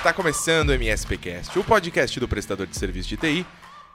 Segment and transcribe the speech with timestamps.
[0.00, 3.46] Está começando o MSPcast, o podcast do prestador de serviço de TI.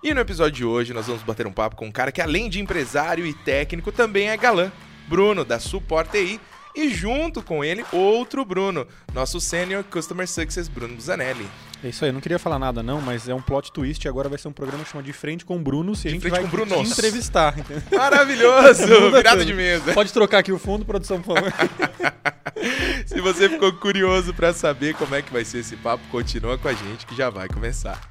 [0.03, 2.47] E no episódio de hoje nós vamos bater um papo com um cara que além
[2.47, 4.71] de empresário e técnico também é galã,
[5.07, 6.39] Bruno da Support TI,
[6.75, 11.47] e junto com ele outro Bruno, nosso Senior Customer Success Bruno Zanelli.
[11.85, 14.09] É isso aí, eu não queria falar nada não, mas é um plot twist e
[14.09, 16.41] agora vai ser um programa chamado De Frente com Bruno, se a gente Frente vai
[16.41, 17.53] com te entrevistar.
[17.95, 18.87] Maravilhoso!
[19.21, 19.45] Tudo.
[19.45, 19.93] de mesa.
[19.93, 21.53] Pode trocar aqui o fundo, produção, por favor.
[23.05, 26.67] Se você ficou curioso para saber como é que vai ser esse papo, continua com
[26.67, 28.01] a gente que já vai começar.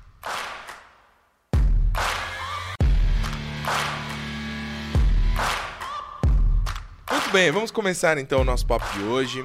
[7.11, 9.45] Muito bem, vamos começar então o nosso papo de hoje.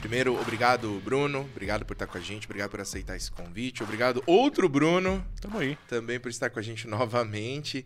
[0.00, 4.22] Primeiro, obrigado Bruno, obrigado por estar com a gente, obrigado por aceitar esse convite, obrigado
[4.26, 5.76] outro Bruno Tamo aí.
[5.88, 7.84] também por estar com a gente novamente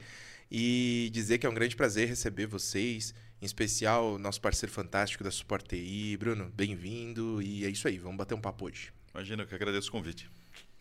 [0.51, 5.31] e dizer que é um grande prazer receber vocês, em especial nosso parceiro fantástico da
[5.31, 6.17] Suporte TI.
[6.19, 8.93] Bruno, bem-vindo e é isso aí, vamos bater um papo hoje.
[9.15, 10.31] Imagina, eu que agradeço o convite.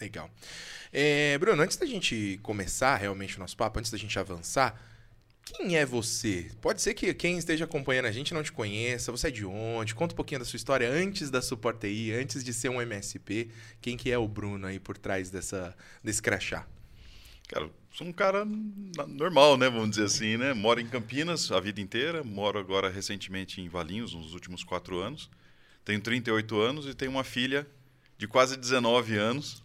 [0.01, 0.29] Legal.
[0.91, 4.77] É, Bruno, antes da gente começar realmente o nosso papo, antes da gente avançar,
[5.43, 6.49] quem é você?
[6.61, 9.95] Pode ser que quem esteja acompanhando a gente não te conheça, você é de onde?
[9.95, 13.49] Conta um pouquinho da sua história antes da Suporte TI, antes de ser um MSP.
[13.81, 16.67] Quem que é o Bruno aí por trás dessa, desse crachá?
[17.47, 18.45] Cara, sou um cara
[19.07, 19.69] normal, né?
[19.69, 20.53] Vamos dizer assim, né?
[20.53, 25.29] Moro em Campinas a vida inteira, moro agora recentemente em Valinhos, nos últimos quatro anos.
[25.83, 27.67] Tenho 38 anos e tenho uma filha
[28.17, 29.61] de quase 19 anos,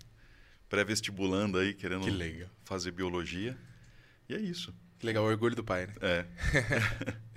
[0.69, 2.11] pré-vestibulando aí, querendo Que
[2.65, 3.57] fazer biologia.
[4.29, 4.75] E é isso.
[4.99, 5.93] Que legal, o orgulho do pai, né?
[6.01, 6.25] É.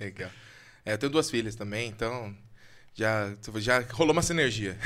[0.04, 0.30] Legal.
[0.84, 2.34] É, eu tenho duas filhas também, então
[2.94, 4.76] já, já rolou uma sinergia.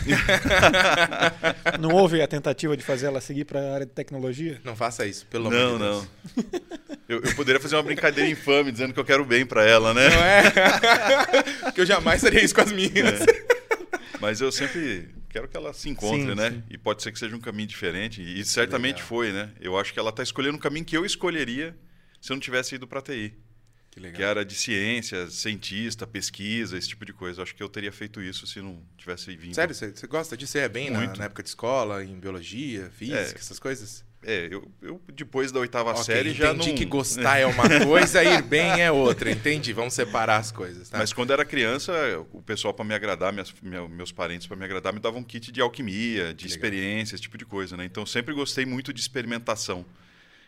[1.81, 4.61] Não houve a tentativa de fazer ela seguir para a área de tecnologia?
[4.65, 6.09] Não faça isso, pelo não, amor de não.
[6.37, 6.63] Deus.
[7.09, 10.09] Eu, eu poderia fazer uma brincadeira infame dizendo que eu quero bem pra ela, né?
[10.11, 11.73] Não é?
[11.73, 13.21] que eu jamais faria isso com as minhas.
[14.21, 16.51] Mas eu sempre quero que ela se encontre, Sim, né?
[16.51, 16.63] sim.
[16.71, 18.23] E pode ser que seja um caminho diferente.
[18.23, 19.09] E certamente Legal.
[19.09, 19.51] foi, né?
[19.61, 21.77] Eu acho que ela está escolhendo um caminho que eu escolheria
[22.25, 23.35] se eu não tivesse ido para TI.
[23.91, 24.17] Que legal.
[24.17, 27.43] Que era de ciência, cientista, pesquisa, esse tipo de coisa.
[27.43, 29.55] Acho que eu teria feito isso se não tivesse vindo.
[29.55, 30.53] Sério, você, você gosta disso?
[30.53, 33.35] Você é bem na, na época de escola, em biologia, física, É.
[33.35, 34.05] essas coisas?
[34.27, 36.77] É, eu, eu depois da oitava Ok, série já entendi não.
[36.77, 39.31] que gostar é uma coisa, ir bem é outra.
[39.31, 40.97] Entendi, vamos separar as coisas, tá?
[40.99, 41.93] Mas quando era criança,
[42.33, 45.25] o pessoal para me agradar, minhas- meu- meus parentes para me agradar, me davam um
[45.25, 46.47] kit de alquimia, de Legal.
[46.49, 47.85] experiência, esse tipo de coisa, né?
[47.85, 49.85] Então eu sempre gostei muito de experimentação.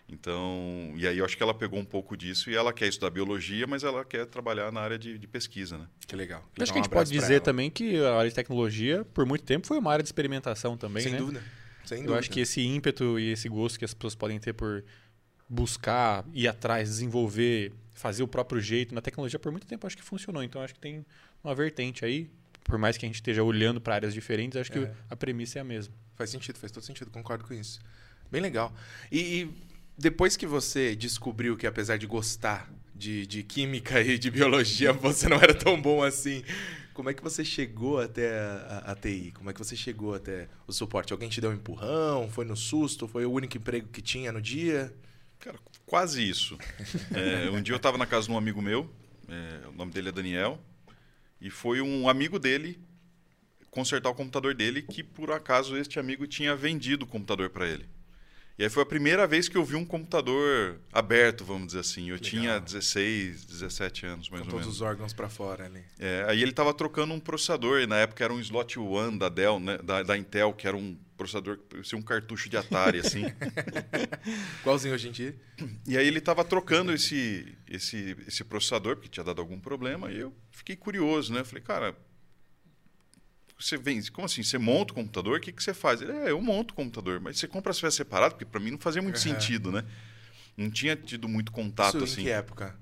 [0.09, 3.11] Então, e aí eu acho que ela pegou um pouco disso e ela quer estudar
[3.11, 5.87] biologia, mas ela quer trabalhar na área de, de pesquisa, né?
[6.07, 6.41] Que legal.
[6.57, 8.29] Eu Acho que Então, a um gente pode abraço pra dizer também que a área
[8.31, 11.19] de tecnologia, por muito tempo, foi uma área de experimentação também, Sem né?
[11.19, 11.43] dúvida.
[11.85, 12.21] Sem Eu dúvida.
[12.21, 14.85] acho que esse ímpeto e esse gosto que as pessoas podem ter por
[15.49, 20.03] buscar, ir atrás, desenvolver, fazer o próprio jeito na tecnologia, por muito tempo acho que
[20.03, 20.43] funcionou.
[20.43, 21.05] Então acho que tem
[21.43, 22.31] uma vertente aí,
[22.65, 24.93] por mais que a gente esteja olhando para áreas diferentes, acho que É.
[25.11, 25.95] a premissa é a mesma.
[26.15, 27.81] Faz sentido, faz todo sentido, concordo com isso.
[28.31, 28.73] Bem legal.
[29.13, 29.55] E, e
[29.97, 35.29] depois que você descobriu que, apesar de gostar de, de química e de biologia, você
[35.29, 36.43] não era tão bom assim,
[36.95, 39.33] como é que você chegou até a, a- a TI?
[39.33, 41.13] Como é que você chegou até o suporte?
[41.13, 42.29] Alguém te deu um empurrão?
[42.31, 43.07] Foi no susto?
[43.09, 44.95] Foi o único emprego que tinha no dia?
[45.39, 46.59] Cara, quase isso.
[47.15, 48.91] É, um dia eu estava na casa de um amigo meu,
[49.29, 50.59] é, o nome dele é Daniel,
[51.41, 52.79] e foi um amigo dele
[53.71, 57.87] consertar o computador dele que por acaso este amigo tinha vendido o computador para ele.
[58.59, 62.09] E aí foi a primeira vez que eu vi um computador aberto, vamos dizer assim.
[62.09, 62.61] Eu Que tinha legal.
[62.61, 64.77] 16, 17 anos, mais com ou todos menos.
[64.77, 65.83] os órgãos pra fora ali.
[65.99, 69.29] É, aí ele estava trocando um processador, e na época era um slot one da
[69.29, 73.01] Dell, né, da, da Intel, que era um processador, que parecia um cartucho de Atari,
[73.01, 73.25] assim.
[74.61, 75.37] Igualzinho hoje em dia.
[75.87, 80.19] E aí ele estava trocando esse, esse, esse processador, porque tinha dado algum problema, e
[80.19, 81.45] eu fiquei curioso, né?
[81.45, 81.95] Falei, cara,
[83.59, 84.43] você vem, como assim?
[84.43, 85.39] Você monta o computador?
[85.39, 86.03] O que, que você faz?
[86.03, 88.71] Ele, é, eu monto o computador, mas você compra as peças separadas, porque para mim
[88.73, 89.35] não fazia muito Aham.
[89.35, 89.85] sentido, né?
[90.57, 92.21] Não tinha tido muito contato Isso assim.
[92.23, 92.79] em que época?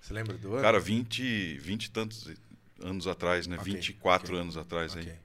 [0.00, 0.62] Você lembra do ano?
[0.62, 2.28] Cara, 20, 20 e tantos
[2.80, 3.56] anos atrás, né?
[3.58, 4.40] Ok, 24 ok.
[4.40, 5.02] anos atrás Ok.
[5.02, 5.18] aí.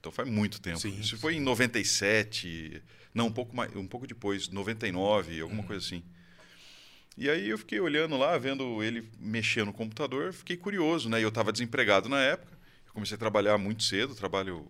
[0.00, 0.78] Então faz muito tempo.
[0.80, 1.16] Sim, Isso sim.
[1.16, 2.82] foi em 97,
[3.14, 5.66] não, um pouco mais, um pouco depois, 99, alguma Uhum.
[5.68, 6.02] coisa assim.
[7.16, 11.20] E aí eu fiquei olhando lá, vendo ele mexer no computador, fiquei curioso, né?
[11.20, 12.53] E eu estava desempregado na época.
[12.94, 14.66] Comecei a trabalhar muito cedo, trabalho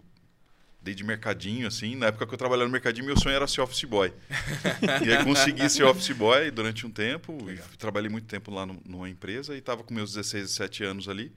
[0.83, 1.95] desde mercadinho, assim.
[1.95, 4.13] Na época que eu trabalhava no mercadinho, meu sonho era ser office boy.
[5.07, 7.37] e aí consegui ser office boy durante um tempo.
[7.79, 11.33] trabalhei muito tempo lá no- numa empresa e estava com meus 16, 17 anos ali.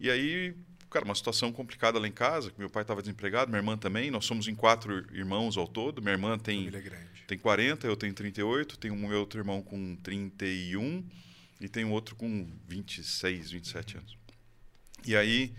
[0.00, 0.54] E aí,
[0.90, 4.10] cara, uma situação complicada lá em casa, meu pai estava desempregado, minha irmã também.
[4.10, 6.00] Nós somos em quatro irmãos ao todo.
[6.02, 6.70] Minha irmã tem,
[7.26, 11.04] tem 40, eu tenho 38, tenho um outro irmão com 31
[11.60, 14.16] e tem um outro com 26, 27 anos.
[15.06, 15.52] E aí,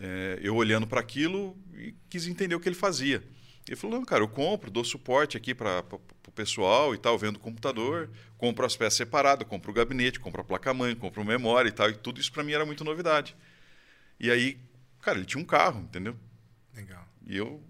[0.00, 3.22] eh, eu olhando para aquilo e quis entender o que ele fazia.
[3.66, 7.38] Ele falou, não, cara, eu compro, dou suporte aqui para o pessoal e tal, vendo
[7.38, 8.08] computador,
[8.38, 11.94] compro as peças separadas, compro o gabinete, compro a placa-mãe, compro memória e tal, e
[11.94, 13.34] tudo isso para mim era muito novidade.
[14.20, 14.58] E aí,
[15.02, 16.16] cara, ele tinha um carro, entendeu?
[16.76, 17.04] Legal.
[17.26, 17.60] E eu,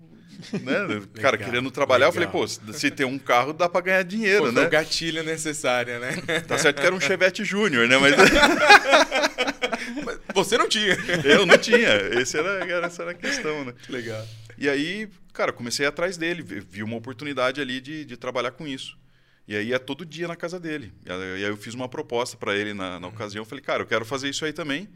[0.52, 2.24] né, cara, querendo trabalhar, legal.
[2.24, 4.66] eu falei, pô, se tem um carro, dá para ganhar dinheiro, Pô, foi né?
[4.66, 6.16] o gatilho necessário, né?
[6.46, 7.96] Tá certo que era um Chevette Júnior, né?
[7.96, 8.14] Mas
[10.04, 10.94] Mas Você não tinha.
[11.24, 11.94] eu não tinha.
[12.20, 13.74] Esse era, era- essa era a questão, né?
[13.88, 14.26] Legal.
[14.58, 18.98] E aí, cara, comecei atrás dele, vi uma oportunidade ali de, de trabalhar com isso.
[19.46, 20.92] E aí ia todo dia na casa dele.
[21.04, 23.42] E aí eu fiz uma proposta para ele na, na ocasião.
[23.42, 24.88] Eu falei, cara, eu quero fazer isso aí também.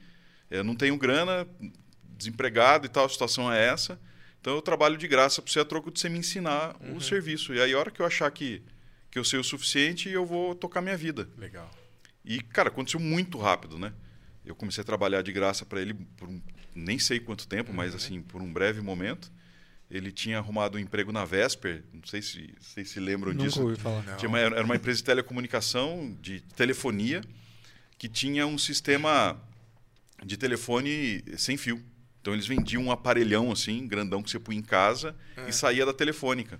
[0.51, 1.47] Eu não tenho grana,
[2.17, 4.01] desempregado e tal, a situação é essa.
[4.41, 7.55] Então eu trabalho de graça para você a troco de você me ensinar o serviço.
[7.55, 8.63] E aí, a hora que eu achar que,
[9.11, 11.29] que eu sei o suficiente, eu vou tocar minha vida.
[11.39, 11.71] Legal.
[12.25, 13.93] E, cara, aconteceu muito rápido, né?
[14.51, 16.41] Eu comecei a trabalhar de graça para ele por um,
[16.75, 19.31] nem sei quanto tempo, mas assim, por um breve momento.
[19.91, 23.63] Ele tinha arrumado um emprego na Vesper, não sei se vocês se lembram Nunca disso.
[23.63, 24.17] ouvi falar.
[24.17, 27.23] Tinha uma- era uma empresa de telecomunicação, de telefonia,
[27.99, 29.37] que tinha um sistema
[30.25, 31.83] de telefone sem fio.
[32.21, 35.17] Então eles vendiam um aparelhão assim, grandão que você punha em casa
[35.49, 36.59] e saía da telefônica.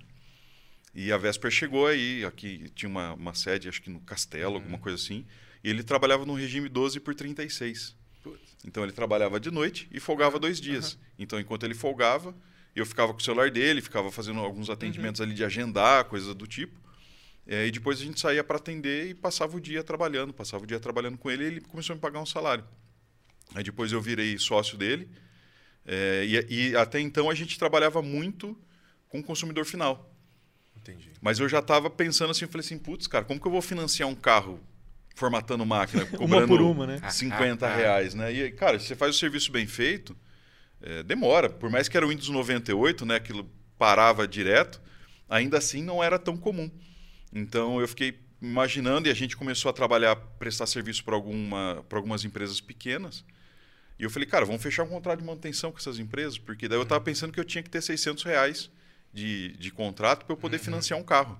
[0.93, 4.77] E a Vesper chegou aí, aqui tinha uma, uma sede, acho que no Castelo, alguma
[4.77, 5.25] coisa assim,
[5.63, 7.95] e ele trabalhava no regime 12 por 36.
[8.23, 8.39] Putz.
[8.65, 10.97] Então ele trabalhava de noite e folgava dois dias.
[11.17, 12.35] Então enquanto ele folgava,
[12.75, 16.47] eu ficava com o celular dele, ficava fazendo alguns atendimentos ali de agendar, coisas do
[16.47, 16.79] tipo.
[17.45, 20.67] É, e depois a gente saía para atender e passava o dia trabalhando, passava o
[20.67, 22.63] dia trabalhando com ele e ele começou a me pagar um salário.
[23.53, 25.09] Aí depois eu virei sócio dele.
[25.85, 28.57] é, e, e até então a gente trabalhava muito
[29.09, 30.09] com o consumidor final.
[30.77, 31.11] Entendi.
[31.21, 33.61] Mas eu já estava pensando assim, eu falei assim, putz, cara, como que eu vou
[33.61, 34.59] financiar um carro
[35.15, 37.01] formatando máquina, Uma cobrando por uma, né?
[37.09, 37.77] 50 Ah, ah, ah.
[37.77, 38.33] reais, né?
[38.33, 40.15] E, cara, se você faz o serviço bem feito,
[40.81, 41.49] é, demora.
[41.49, 43.15] Por mais que era o Windows 98, né?
[43.15, 44.81] Aquilo parava direto,
[45.29, 46.69] ainda assim não era tão comum.
[47.33, 51.97] Então eu fiquei imaginando e a gente começou a trabalhar, prestar serviço para alguma, para
[51.97, 53.23] algumas empresas pequenas.
[53.99, 56.77] E eu falei, cara, vamos fechar um contrato de manutenção com essas empresas, porque daí
[56.77, 58.71] eu estava pensando que eu tinha que ter 600 reais
[59.13, 61.39] de, de contrato para eu poder financiar um carro.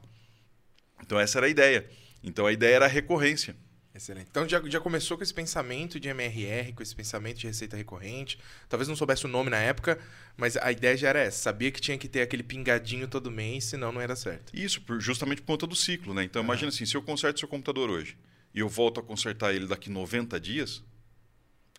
[1.04, 1.90] Então essa era a ideia.
[2.24, 3.56] Então a ideia era a recorrência.
[3.94, 4.28] Excelente.
[4.32, 8.40] Então já, já começou com esse pensamento de MRR, com esse pensamento de receita recorrente.
[8.70, 10.00] Talvez não soubesse o nome na época,
[10.38, 11.40] mas a ideia já era essa.
[11.42, 14.56] Sabia que tinha que ter aquele pingadinho todo mês, senão não era certo.
[14.56, 16.24] Isso, por- justamente por conta do ciclo, né?
[16.24, 18.18] Então imagina assim, se eu conserto seu computador hoje
[18.54, 20.82] e eu volto a consertar ele daqui 90 dias,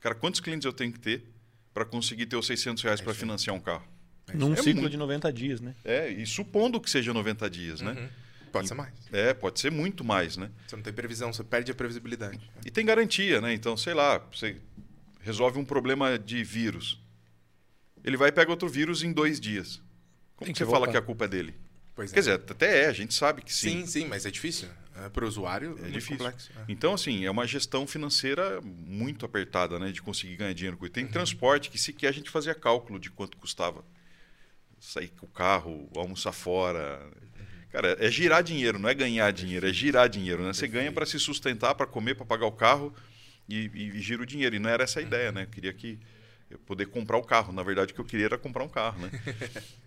[0.00, 1.24] cara, quantos clientes eu tenho que ter
[1.72, 3.86] para conseguir ter os 600 reais É para financiar um carro?
[4.34, 4.90] Num É ciclo muito.
[4.90, 5.74] de 90 dias, né?
[5.82, 8.10] É, e supondo que seja 90 dias, né?
[8.60, 8.60] Uhum.
[8.60, 8.94] Pode ser mais.
[9.12, 10.50] É, pode ser muito mais, né?
[10.66, 12.40] Você não tem previsão, você perde a previsibilidade.
[12.64, 13.52] E tem garantia, né?
[13.52, 14.56] Então, sei lá, você
[15.20, 17.00] resolve um problema de vírus.
[18.04, 19.80] Ele vai e pega outro vírus em dois dias.
[20.36, 20.92] Como Tem que você fala voltar.
[20.92, 21.54] que a culpa é dele?
[21.94, 22.14] Pois é.
[22.14, 24.68] Quer dizer, até é, a gente sabe que sim, sim, mas é difícil.
[25.12, 26.18] Para o usuário, é, muito difícil.
[26.18, 26.50] complexo.
[26.54, 26.64] É.
[26.68, 29.90] Então, assim, é uma gestão financeira muito apertada, né?
[29.90, 30.90] De conseguir ganhar dinheiro com isso.
[30.90, 31.02] Uhum.
[31.02, 33.84] Tem transporte que sequer a gente fazia cálculo de quanto custava.
[34.78, 37.08] Sair com o carro, almoçar fora.
[37.72, 40.52] Cara, é girar dinheiro, não é ganhar dinheiro, é girar dinheiro, né?
[40.52, 42.94] Você ganha para se sustentar, para comer, para pagar o carro
[43.48, 44.54] e, e, e gira o dinheiro.
[44.54, 45.44] E não era essa a ideia, né?
[45.44, 45.98] Eu queria que
[46.50, 47.50] eu poder comprar o carro.
[47.50, 49.10] Na verdade, o que eu queria era comprar um carro, né?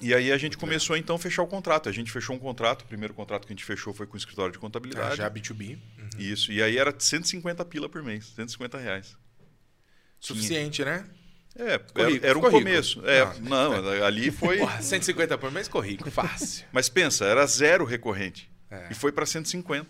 [0.00, 1.88] E aí a gente começou então a fechar o contrato.
[1.88, 2.82] A gente fechou um contrato.
[2.82, 5.16] O primeiro contrato que a gente fechou foi com o escritório de Ah, contabilidade.
[5.16, 5.76] já B2B.
[5.98, 6.08] Uhum.
[6.18, 6.52] Isso.
[6.52, 9.16] E aí era 150 pila por mês, 150 reais.
[10.18, 11.04] Suficiente, né?
[11.56, 11.80] É,
[12.22, 12.50] era, um ficou rico.
[12.50, 13.02] começo.
[13.06, 13.34] É, Ah.
[13.40, 13.72] não,
[14.04, 14.58] ali foi.
[14.58, 16.10] Porra, 150 por mês, ficou rico.
[16.10, 16.64] Fácil.
[16.72, 18.50] Mas pensa, era zero recorrente.
[18.70, 18.88] É.
[18.90, 19.86] E foi para 150.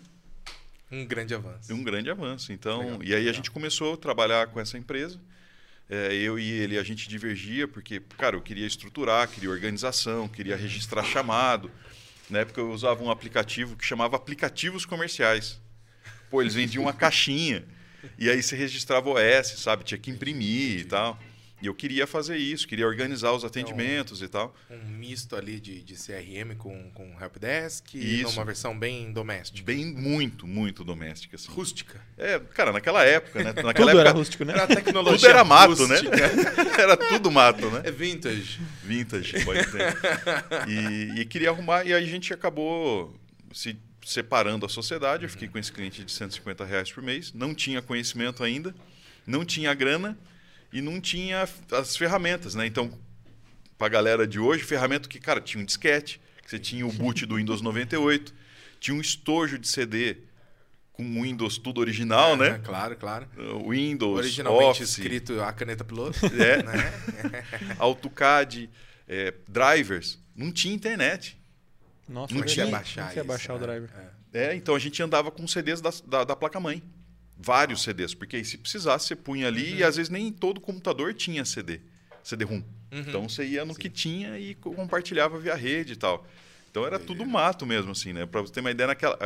[0.91, 1.73] Um grande avanço.
[1.73, 2.51] Um grande avanço.
[2.51, 3.33] Então, Legal, e aí a legal.
[3.35, 5.19] gente começou a trabalhar com essa empresa.
[5.89, 10.55] É, eu e ele, a gente divergia, porque, cara, eu queria estruturar, queria organização, queria
[10.55, 11.69] registrar chamado.
[12.29, 15.59] Na época eu usava um aplicativo que chamava aplicativos comerciais.
[16.29, 17.65] Pô, eles vendiam uma caixinha.
[18.17, 19.83] E aí você registrava o OS, sabe?
[19.83, 21.19] Tinha que imprimir e tal.
[21.61, 24.55] E eu queria fazer isso, queria organizar os atendimentos e tal.
[24.69, 28.31] Um misto ali de, de CRM com, com Helpdesk Isso.
[28.31, 29.63] numa versão bem doméstica.
[29.63, 31.35] Bem, muito, muito doméstica.
[31.35, 31.51] Assim.
[31.51, 32.01] Rústica.
[32.17, 33.53] É, cara, naquela época, né?
[33.53, 34.53] Naquela Tudo época, era rústico, né?
[34.53, 36.09] Era tecnologia Tudo era mato, rústica.
[36.09, 36.31] né?
[36.81, 37.81] Era tudo mato, né?
[37.83, 38.59] É vintage.
[38.83, 39.95] Vintage, pode ter.
[40.67, 43.15] E, e queria arrumar, e aí a gente acabou
[43.53, 45.23] se separando a sociedade.
[45.23, 47.31] Eu fiquei com esse cliente de 150 reais por mês.
[47.33, 48.73] Não tinha conhecimento ainda,
[49.27, 50.17] não tinha grana
[50.71, 52.65] e não tinha as ferramentas, né?
[52.65, 52.91] Então,
[53.77, 56.91] para a galera de hoje, ferramenta que, cara, tinha um disquete, que você tinha o
[56.91, 58.33] boot do Windows 98,
[58.79, 60.17] tinha um estojo de CD
[60.93, 62.61] com Windows tudo original, É, né?
[62.63, 63.27] Claro, claro.
[63.67, 66.19] Windows, Originalmente Office, escrito a caneta piloto.
[66.35, 66.61] É.
[66.63, 66.93] Né?
[67.79, 68.69] AutoCAD,
[69.07, 70.19] é, drivers.
[70.35, 71.37] não tinha internet.
[72.07, 73.65] Nossa, Não não tinha baixar não tinha isso, baixar o né?
[73.65, 73.89] driver.
[74.33, 74.51] É.
[74.51, 76.81] É, então a gente andava com CDs da, da, da placa-mãe.
[77.43, 81.13] Vários CDs, porque aí se precisasse, você punha ali e às vezes nem todo computador
[81.13, 81.79] tinha CD,
[82.23, 82.57] CD-ROM.
[82.57, 82.63] Uhum.
[82.91, 86.27] Então você ia no que tinha e co- compartilhava via rede e tal.
[86.69, 88.25] Então era tudo mato mesmo, assim, né?
[88.25, 89.17] Pra você ter uma ideia, naquela,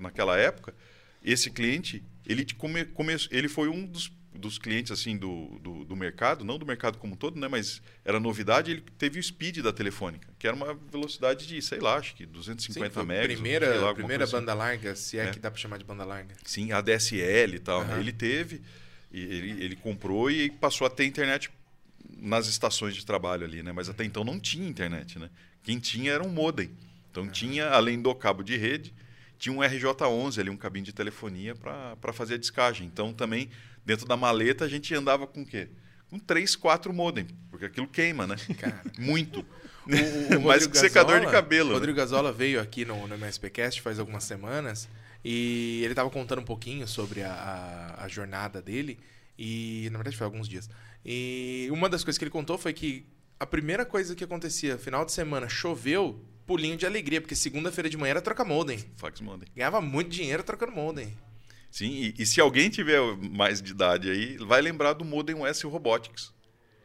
[0.00, 0.74] naquela época,
[1.22, 5.96] esse cliente, ele, come, come, ele foi um dos, dos clientes, assim, do, do, do
[5.96, 7.48] mercado, não do mercado como um todo, né?
[7.48, 11.80] Mas era novidade, ele teve o speed da telefônica, que era uma velocidade de, sei
[11.80, 13.26] lá, acho que 250 Sim, megas.
[13.26, 14.32] sei lá, primeira, primeira assim.
[14.32, 15.30] banda larga, se é, É.
[15.30, 16.34] que dá pra chamar de banda larga.
[16.44, 17.82] Sim, a DSL e tal.
[17.82, 17.98] Aham.
[18.00, 18.62] Ele teve,
[19.12, 21.50] e ele, ele comprou e passou a ter internet
[22.16, 23.72] nas estações de trabalho ali, né?
[23.72, 25.28] Mas até então não tinha internet, né?
[25.62, 26.70] Quem tinha era um modem.
[27.10, 28.94] Então tinha, além do cabo de rede,
[29.38, 32.86] tinha um RJ11 ali, um cabinho de telefonia para fazer a descagem.
[32.86, 33.48] Então também,
[33.88, 35.70] dentro da maleta, a gente andava com o quê?
[36.10, 38.36] Com três, quatro modem, porque aquilo queima, né?
[38.58, 38.82] Cara.
[38.98, 39.40] Muito.
[39.40, 41.74] O, o Mais que secador de cabelo, O né?
[41.76, 44.86] Rodrigo Gazola veio aqui no, no MSPcast faz algumas semanas
[45.24, 48.98] e ele tava contando um pouquinho sobre a, a, a jornada dele.
[49.38, 50.68] E, na verdade, foi alguns dias.
[51.02, 53.06] E uma das coisas que ele contou foi que
[53.40, 57.96] a primeira coisa que acontecia, final de semana, choveu, pulinho de alegria, porque segunda-feira de
[57.96, 58.84] manhã era trocar modem.
[58.96, 59.48] Fax modem.
[59.56, 61.16] Ganhava muito dinheiro trocando modem.
[61.70, 65.62] Sim, e, e se alguém tiver mais de idade aí, vai lembrar do modem US
[65.62, 66.32] Robotics.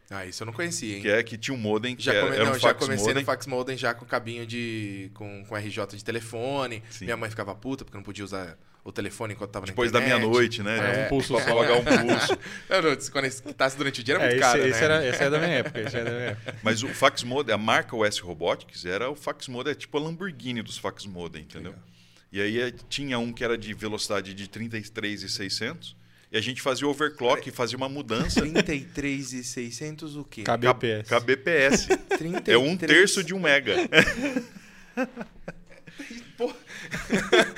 [0.09, 1.01] Ah, isso eu não conhecia, hein?
[1.01, 2.79] Que é que tinha um modem que Já, era, come- era não, um já fax
[2.79, 3.21] comecei modem.
[3.23, 5.09] no fax modem já com cabinho de.
[5.15, 6.83] com, com RJ de telefone.
[6.89, 7.05] Sim.
[7.05, 10.05] Minha mãe ficava puta porque não podia usar o telefone enquanto tava Depois na da
[10.05, 10.21] internet.
[10.27, 11.03] meia-noite, né?
[11.03, 11.55] É, um pulso pra só.
[11.55, 12.37] pagar um pulso.
[12.69, 14.85] Não, não, se conectasse durante o dia era É, muito esse, caro, esse né?
[14.85, 15.79] era, esse é da minha época.
[15.81, 16.55] Esse é da minha época.
[16.61, 20.01] Mas o fax modem, a marca US Robotics, era o fax modem, é tipo a
[20.01, 21.71] Lamborghini dos fax modem, entendeu?
[21.71, 21.85] Legal.
[22.33, 25.95] E aí eh, tinha um que era de velocidade de 33,600
[26.31, 28.41] e a gente fazia overclock e fazia uma mudança.
[28.41, 30.41] 33,600 o quê?
[30.41, 31.09] KBPS.
[31.09, 31.87] KBPS.
[32.17, 32.47] 33...
[32.47, 33.75] É um terço de um mega.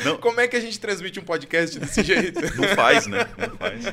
[0.04, 2.42] Não, Como é que a gente transmite um podcast desse jeito?
[2.60, 3.20] Não faz, né?
[3.38, 3.86] Não faz.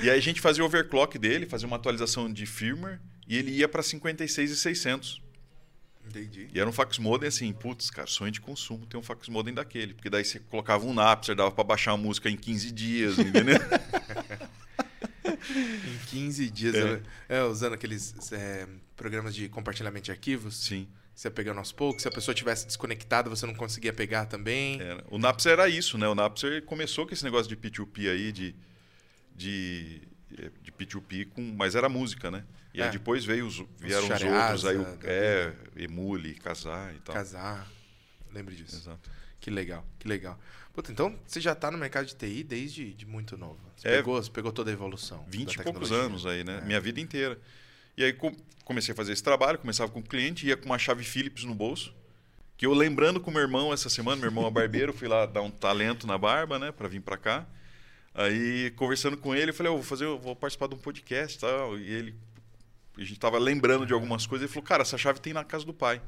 [0.00, 3.50] E aí a gente fazia o overclock dele, fazia uma atualização de firmware e ele
[3.50, 5.20] ia para 56,600.
[6.10, 6.48] Entendi.
[6.52, 9.54] E era um fax modem assim, putz, cara, sonho de consumo ter um fax modem
[9.54, 9.94] daquele.
[9.94, 13.56] Porque daí você colocava um Napster, dava para baixar uma música em 15 dias, entendeu?
[15.24, 16.82] Em 15 dias, É.
[16.82, 20.86] eu- é, usando aqueles é, programas de compartilhamento de arquivos, Sim.
[21.14, 22.02] você ia pegando aos poucos.
[22.02, 24.78] Se a pessoa tivesse desconectada, você não conseguia pegar também.
[25.10, 26.08] O Napster era isso, né?
[26.08, 28.54] O Napster começou com esse negócio de P2P aí, de,
[29.34, 30.02] de,
[30.62, 32.44] de P2P, com, mas era música, né?
[32.72, 32.84] E É.
[32.84, 36.98] aí depois veio os, vieram os Shareaza, outros, aí o, da é, Emule, Casar e
[37.00, 37.14] tal.
[37.14, 37.68] Casar.
[38.32, 38.76] Lembro disso.
[38.76, 39.10] Exato.
[39.40, 40.38] Que legal, que legal.
[40.72, 43.58] Puta, então você já tá no mercado de TI desde de muito novo.
[43.76, 43.96] Você, É.
[43.96, 45.24] pegou, você pegou toda a evolução.
[45.28, 46.58] 20 da e poucos anos aí, né?
[46.58, 46.64] É.
[46.64, 47.38] Minha vida inteira.
[47.96, 48.34] E aí co-
[48.64, 51.54] comecei a fazer esse trabalho, começava com o cliente, ia com uma chave Philips no
[51.54, 51.92] bolso.
[52.56, 55.40] Que eu lembrando com meu irmão essa semana, meu irmão é barbeiro, fui lá dar
[55.42, 57.46] um talento na barba, né, para vir para cá.
[58.14, 61.36] Aí conversando com ele, eu falei, eu vou fazer, eu vou participar de um podcast,
[61.36, 61.78] e tal.
[61.78, 62.14] E ele
[62.98, 65.64] a gente tava lembrando de algumas coisas, ele falou: "Cara, essa chave tem na casa
[65.64, 66.02] do pai".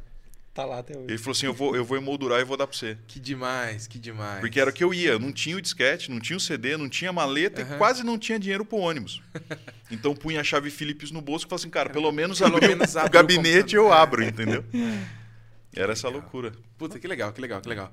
[0.53, 1.07] Tá lá até hoje.
[1.09, 2.99] Ele falou assim: "Eu vou eu vou emoldurar e vou dar para você".
[3.07, 4.41] Que demais, que demais.
[4.41, 6.89] Porque era o que eu ia, não tinha o disquete, não tinha o CD, não
[6.89, 7.75] tinha maleta Aham.
[7.77, 9.23] e quase não tinha dinheiro pro ônibus.
[9.91, 12.95] Então punha a chave Philips no bolso e falava assim, cara, pelo menos Pelo menos
[12.95, 14.65] o abre o gabinete eu abro, entendeu?
[15.77, 16.23] Era essa Legal.
[16.23, 16.53] loucura.
[16.79, 17.93] Puta, que legal, que legal, que legal.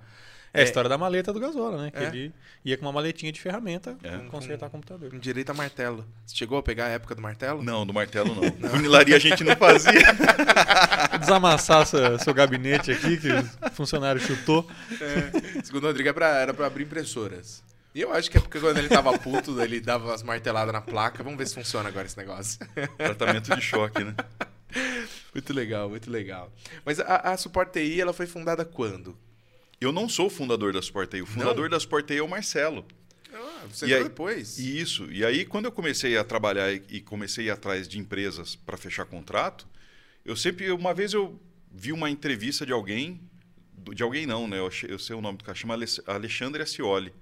[0.53, 1.91] É a história da maleta do Gasola, né?
[1.91, 2.07] Que É.
[2.07, 2.33] ele
[2.65, 4.17] ia com uma maletinha de ferramenta É.
[4.29, 5.09] consertar computador.
[5.11, 6.05] Com direito a martelo.
[6.25, 7.61] Você chegou a pegar a época do martelo?
[7.63, 8.43] Não, do martelo não.
[8.71, 9.91] Funilaria a gente não fazia.
[11.19, 14.67] Desamassar seu, seu gabinete aqui, que o funcionário chutou.
[14.99, 15.61] É.
[15.63, 17.63] Segundo o Rodrigo, era pra abrir impressoras.
[17.93, 20.81] E eu acho que é porque quando ele tava puto, ele dava umas marteladas na
[20.81, 21.23] placa.
[21.23, 22.59] Vamos ver se funciona agora esse negócio.
[22.97, 24.15] Tratamento de choque, né?
[25.33, 26.51] muito legal, muito legal.
[26.85, 29.17] Mas a, a Support TI, ela foi fundada quando?
[29.79, 31.21] Eu não sou o fundador da Sportei.
[31.21, 31.69] O fundador Não?
[31.71, 32.85] da Sportei é o Marcelo.
[33.33, 34.57] Ah, você E aí- depois.
[34.57, 35.09] Isso.
[35.11, 38.55] E aí, quando eu comecei a trabalhar e- e comecei a ir atrás de empresas
[38.55, 39.67] para fechar contrato,
[40.25, 40.71] eu sempre.
[40.71, 41.39] Uma vez eu
[41.71, 43.21] vi uma entrevista de alguém.
[43.93, 44.57] De alguém não, né?
[44.59, 47.13] Eu, eu sei o nome do cara, chama Alex- Alexandre Ascioli.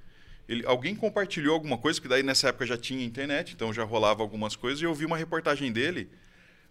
[0.50, 4.24] Ele, alguém compartilhou alguma coisa, que daí nessa época já tinha internet, então já rolava
[4.24, 6.10] algumas coisas, e eu vi uma reportagem dele,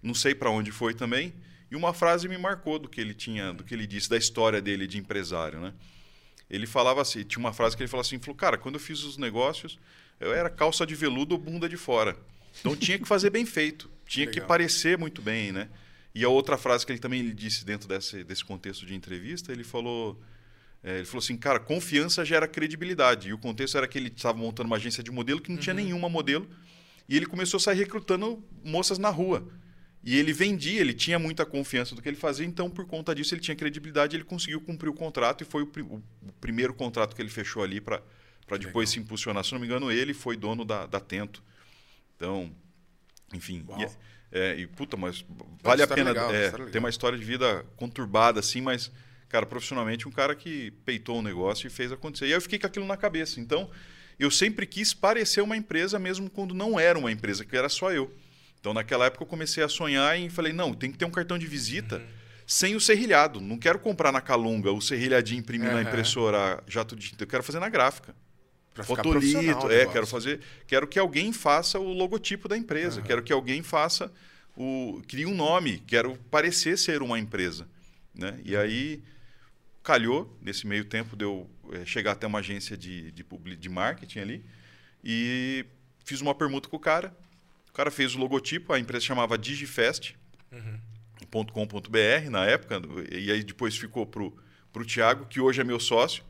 [0.03, 1.35] não sei para onde foi também,
[1.71, 4.61] e uma frase me marcou do que ele tinha, do que ele disse, da história
[4.61, 5.73] dele de empresário, né?
[6.49, 9.03] Ele falava assim, tinha uma frase que ele falou assim, falou, cara, quando eu fiz
[9.03, 9.79] os negócios,
[10.21, 12.17] eu era calça de veludo ou bunda de fora.
[12.61, 14.49] Então tinha que fazer bem feito, tinha que Legal.
[14.49, 15.69] parecer muito bem, né?
[16.15, 19.65] E a outra frase que ele também disse dentro desse, desse contexto de entrevista, ele
[19.65, 20.19] falou,
[20.83, 23.29] é, ele falou assim, cara, confiança gera credibilidade.
[23.29, 25.75] E o contexto era que ele estava montando uma agência de modelo que não tinha
[25.75, 26.49] nenhuma modelo.
[27.09, 29.47] E ele começou a sair recrutando moças na rua.
[30.07, 33.35] E ele vendia, ele tinha muita confiança do que ele fazia, então por conta disso
[33.35, 36.01] ele tinha credibilidade, ele conseguiu cumprir o contrato e foi o, pri- o-
[36.41, 38.01] primeiro contrato que ele fechou ali para
[38.61, 39.43] depois se impulsionar.
[39.45, 41.43] Se não me engano, ele foi dono da, da Tento.
[42.15, 42.53] Então,
[43.35, 43.65] enfim.
[43.81, 45.25] E, é- e, puta, mas
[45.61, 46.11] vale a pena.
[46.11, 46.71] legal, é, legal.
[46.71, 48.93] tem uma história de vida conturbada, assim, mas,
[49.29, 52.27] cara, profissionalmente, um cara que peitou o negócio e fez acontecer.
[52.27, 53.41] E aí eu fiquei com aquilo na cabeça.
[53.41, 53.69] Então,
[54.21, 57.91] eu sempre quis parecer uma empresa, mesmo quando não era uma empresa, que era só
[57.93, 58.15] eu.
[58.67, 61.39] Então, naquela época, eu comecei a sonhar e falei: não, tem que ter um cartão
[61.39, 62.03] de visita
[62.45, 63.41] sem o serrilhado.
[63.41, 65.83] Não quero comprar na Calunga o serrilhadinho imprimir na Aham.
[65.83, 67.23] impressora jato de tinta.
[67.23, 68.13] Eu quero fazer na gráfica.
[68.75, 70.41] Pra Fotolito, é, quero fazer.
[70.67, 73.01] Quero que alguém faça o logotipo da empresa.
[73.03, 74.13] Quero que alguém faça
[74.57, 75.01] o.
[75.07, 75.81] Crie um nome.
[75.87, 77.69] Quero parecer ser uma empresa.
[78.13, 78.37] Né?
[78.45, 79.01] E aí
[79.81, 83.25] calhou, nesse meio tempo, de eu eh, chegar até uma agência de, de,
[83.57, 84.45] de marketing ali
[85.05, 85.65] e
[86.05, 87.17] fiz uma permuta com o cara.
[87.77, 90.17] O cara fez o logotipo, a empresa chamava Digifest.
[91.31, 92.81] .com.br na época,
[93.13, 94.35] e aí depois ficou pro,
[94.73, 96.25] pro Thiago, que hoje é meu sócio.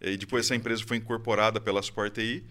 [0.00, 2.42] E depois essa empresa foi incorporada pela Sport TI.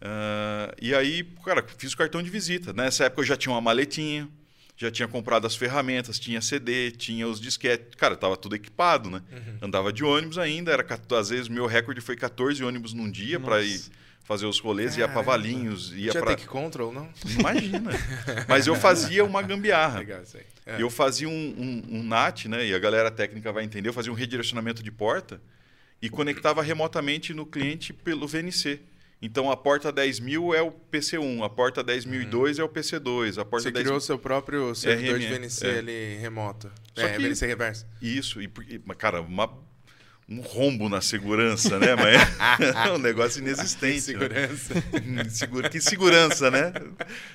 [0.00, 2.72] Ah, e aí, cara, fiz o cartão de visita.
[2.72, 4.26] Nessa época eu já tinha uma maletinha,
[4.74, 7.94] já tinha comprado as ferramentas, tinha CD, tinha os disquetes.
[7.96, 9.20] Cara, tava tudo equipado, né?
[9.60, 13.38] Andava de ônibus ainda, era 14 às vezes meu recorde foi 14 ônibus num dia
[13.38, 13.82] para ir
[14.26, 15.30] fazer os rolês, ia para Caramba.
[15.30, 17.08] Valinhos, ia Tinha para take control, não?
[17.38, 17.92] Imagina.
[18.48, 20.00] Mas eu fazia uma gambiarra.
[20.00, 20.42] Legal isso aí.
[20.66, 20.78] É.
[20.78, 22.66] E Eu fazia um, um, um NAT, né?
[22.66, 23.88] E a galera técnica vai entender.
[23.88, 25.40] Eu fazia um redirecionamento de porta
[26.02, 28.80] e conectava remotamente no cliente pelo VNC.
[29.22, 33.62] Então a porta 10.000 é o PC1, a porta 10.002 é o PC2, a porta
[33.62, 35.78] Você 10 criou o seu próprio servidor de RME, VNC é.
[35.78, 36.70] ali remoto.
[36.94, 37.86] Só é, que- VNC reverso.
[38.02, 38.48] Isso, e,
[38.98, 39.50] cara, uma,
[40.28, 41.94] um rombo na segurança, né?
[41.94, 42.16] Mas
[42.88, 44.12] é um negócio inexistente.
[44.14, 44.48] né?
[44.48, 44.74] Segurança.
[45.30, 46.72] Segura- que segurança, né?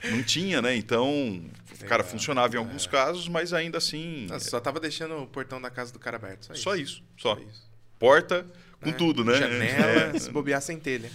[0.10, 0.76] Não tinha, né?
[0.76, 1.42] Então,
[1.88, 2.04] cara, Legal.
[2.12, 2.90] funcionava em alguns É.
[2.90, 6.48] casos, mas ainda assim, Nossa, só tava deixando o portão da casa do cara aberto.
[6.48, 6.84] Só, só isso.
[6.96, 7.36] isso, só.
[7.36, 7.72] Só isso.
[7.98, 8.46] Porta
[8.82, 8.94] com É.
[8.94, 9.36] tudo, né?
[9.38, 10.20] Janela, É.
[10.20, 11.10] se bobear sem telha.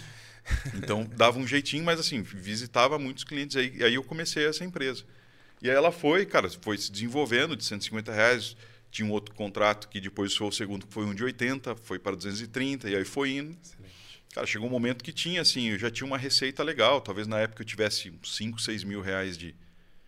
[0.73, 3.55] Então, dava um jeitinho, mas assim, visitava muitos clientes.
[3.57, 5.03] Aí, aí eu comecei essa empresa.
[5.61, 8.55] E aí ela foi, cara, foi se desenvolvendo de 150 reais.
[8.91, 11.99] Tinha um outro contrato que depois foi o segundo, que foi um de 80, foi
[11.99, 13.51] para 230, e aí foi indo.
[13.61, 13.93] Excelente.
[14.33, 17.01] Cara, chegou um momento que tinha, assim, eu já tinha uma receita legal.
[17.01, 19.55] Talvez na época eu tivesse uns 5, 6 mil reais de,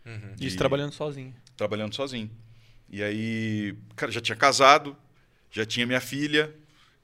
[0.05, 0.33] Uhum.
[0.35, 1.33] de- Isso trabalhando sozinho.
[1.57, 2.29] trabalhando sozinho.
[2.89, 4.95] E aí, cara, já tinha casado,
[5.51, 6.53] já tinha minha filha,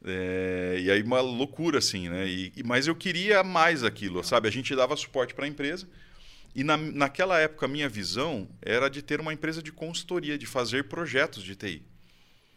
[0.04, 2.28] é, e aí uma loucura, assim, né?
[2.28, 4.48] E, e- mas eu queria mais aquilo, sabe?
[4.48, 5.88] A gente dava suporte para a empresa,
[6.56, 10.46] e na, naquela época a minha visão era de ter uma empresa de consultoria, de
[10.46, 11.84] fazer projetos de TI.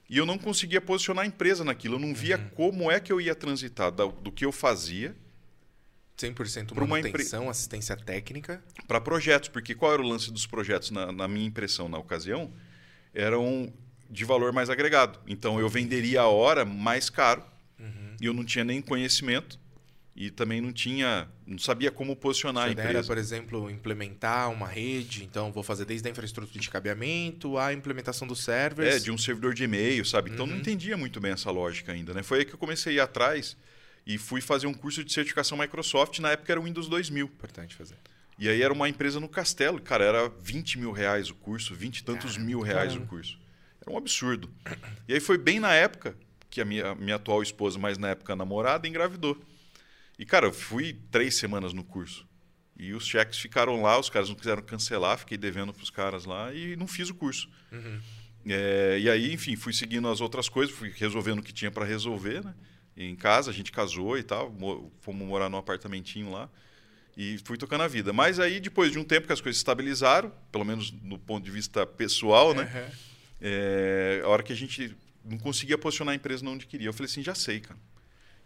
[0.09, 3.21] E eu não conseguia posicionar a empresa naquilo, eu não via como é que eu
[3.21, 5.15] ia transitar da- do que eu fazia
[6.17, 8.63] 100% Pra uma empre- manutenção, assistência técnica.
[8.89, 12.53] para projetos, porque qual era o lance dos projetos na, na minha impressão na ocasião?
[13.15, 13.73] Eram
[14.11, 15.19] de valor mais agregado.
[15.27, 17.45] Então eu venderia a hora mais caro
[18.21, 19.59] e eu não tinha nem conhecimento
[20.21, 23.07] e também não tinha, não sabia como posicionar a Sua ideia era, empresa.
[23.07, 25.23] por exemplo, implementar uma rede.
[25.23, 28.97] Então, vou fazer desde a infraestrutura de cabeamento à implementação dos servers.
[28.97, 30.31] É, de um servidor de e-mail, sabe?
[30.33, 30.61] Então não Uhum.
[30.61, 32.25] entendia muito bem essa lógica ainda, né?
[32.25, 33.57] Foi aí que eu comecei a ir atrás
[34.05, 37.27] e fui fazer um curso de certificação Microsoft, na época era o Windows 2000.
[37.27, 37.95] Importante fazer.
[38.41, 41.99] E aí era uma empresa no Castelo, cara, era 20 mil reais o curso, 20
[41.99, 43.05] e tantos mil reais caramba.
[43.05, 43.39] o curso.
[43.81, 44.51] Era um absurdo.
[45.07, 46.17] E aí foi bem na época
[46.51, 49.41] que a minha, minha atual esposa, mas na época namorada, engravidou.
[50.19, 52.27] E, cara, eu fui três semanas no curso.
[52.77, 56.53] E os cheques ficaram lá, os caras não quiseram cancelar, fiquei devendo pros caras lá
[56.55, 57.49] e não fiz o curso.
[57.73, 58.01] Uhum.
[58.47, 61.85] É, e aí, enfim, fui seguindo as outras coisas, fui resolvendo o que tinha para
[61.85, 62.55] resolver, né?
[62.97, 66.49] Em casa, a gente casou e tal, mo- fomos morar num apartamentinho lá
[67.17, 68.13] e fui tocando a vida.
[68.13, 71.51] Mas aí, depois de um tempo que as coisas estabilizaram, pelo menos no ponto de
[71.51, 72.63] vista pessoal, né?
[72.63, 72.95] Uhum.
[73.41, 77.11] É, a hora que a gente não conseguia posicionar a empresa onde queria, eu falei
[77.11, 77.79] assim, já sei, cara.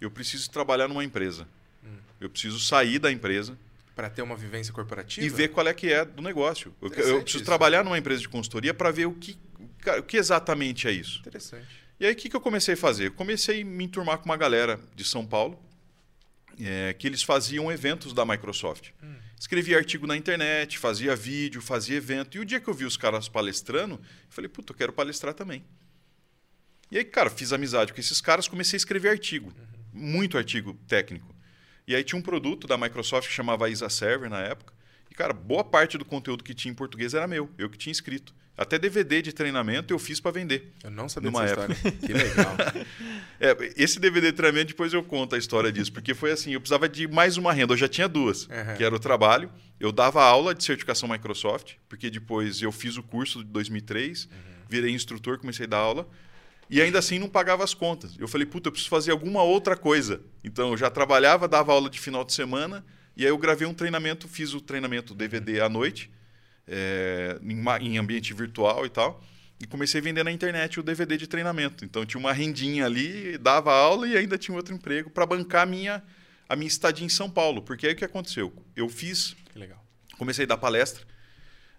[0.01, 1.47] Eu preciso trabalhar numa empresa.
[2.21, 3.59] Eu preciso sair da empresa
[3.97, 5.27] Para ter uma vivência corporativa.
[5.27, 6.75] e ver qual é que é do negócio.
[6.81, 7.45] Eu, eu preciso isso.
[7.45, 9.37] trabalhar numa empresa de consultoria para ver o que,
[9.99, 11.21] o que exatamente é isso.
[11.21, 11.67] Interessante.
[11.99, 13.09] E aí, o que, que eu comecei a fazer?
[13.09, 15.61] Eu comecei a me enturmar com uma galera de São Paulo,
[16.61, 18.91] é, que eles faziam eventos da Microsoft.
[19.39, 22.37] Escrevia artigo na internet, fazia vídeo, fazia evento.
[22.37, 25.35] E o dia que eu vi os caras palestrando, eu falei, puta, eu quero palestrar
[25.35, 25.65] também.
[26.91, 29.53] E aí, cara, fiz amizade com esses caras, comecei a escrever artigo.
[29.93, 31.32] Muito artigo técnico.
[31.87, 34.73] E aí tinha um produto da Microsoft que chamava Isa Server na época.
[35.11, 37.93] E, cara, boa parte do conteúdo que tinha em português era meu, eu que tinha
[37.93, 38.35] escrito.
[38.57, 40.73] Até DVD de treinamento eu fiz para vender.
[40.85, 41.75] Eu não sabia dessa história.
[42.01, 42.57] Que legal.
[43.45, 46.61] É, esse DVD de treinamento, depois eu conto a história disso, porque foi assim, eu
[46.61, 48.77] precisava de mais uma renda, eu já tinha duas, Uhum.
[48.77, 53.03] que era o trabalho, eu dava aula de certificação Microsoft, porque depois eu fiz o
[53.03, 54.29] curso de 2003,
[54.69, 56.09] virei instrutor, comecei a dar aula,
[56.73, 58.17] e ainda assim não pagava as contas.
[58.19, 60.23] Eu falei, puta, eu preciso fazer alguma outra coisa.
[60.43, 62.83] Então eu já trabalhava, dava aula de final de semana,
[63.15, 66.11] e aí eu gravei um treinamento, fiz o treinamento DVD à noite,
[66.67, 69.23] é, em, em ambiente virtual e tal.
[69.61, 71.85] E comecei a vender na internet o DVD de treinamento.
[71.85, 75.67] Então tinha uma rendinha ali, dava aula e ainda tinha outro emprego para bancar a
[75.67, 76.03] minha,
[76.49, 77.61] a minha estadia em São Paulo.
[77.61, 78.51] Porque aí o que aconteceu?
[78.75, 79.85] Eu fiz, Que legal.
[80.17, 81.05] comecei a dar palestra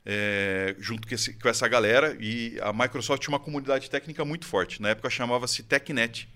[0.06, 4.46] é, junto com, esse- com essa galera e a Microsoft tinha uma comunidade técnica muito
[4.46, 4.82] forte.
[4.82, 6.28] Na época chamava-se TechNet,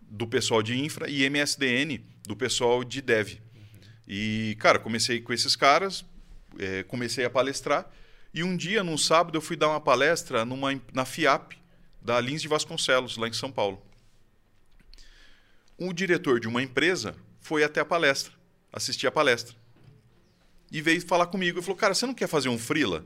[0.00, 3.38] do pessoal de infra, e MSDN, do pessoal de dev.
[4.06, 6.04] E, cara, comecei com esses caras,
[6.58, 7.90] é, comecei a palestrar.
[8.32, 11.54] E um dia, num sábado, eu fui dar uma palestra numa, na FIAP,
[12.00, 13.82] da Lins de Vasconcelos, lá em São Paulo.
[15.78, 18.32] Um diretor de uma empresa foi até a palestra,
[18.72, 19.56] assistir a palestra.
[20.70, 23.04] E veio falar comigo e falou: Cara, você não quer fazer um Freela?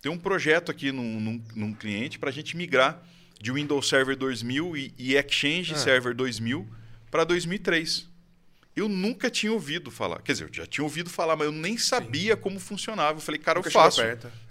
[0.00, 3.02] Tem um projeto aqui num, num, num cliente para a gente migrar
[3.40, 5.78] de Windows Server 2000 e, e Exchange Ah.
[5.78, 6.66] Server 2000
[7.10, 8.08] para 2003.
[8.76, 10.20] Eu nunca tinha ouvido falar.
[10.20, 13.18] Quer dizer, eu já tinha ouvido falar, mas eu nem sabia como funcionava.
[13.18, 14.02] Eu falei, cara, Nunca eu faço.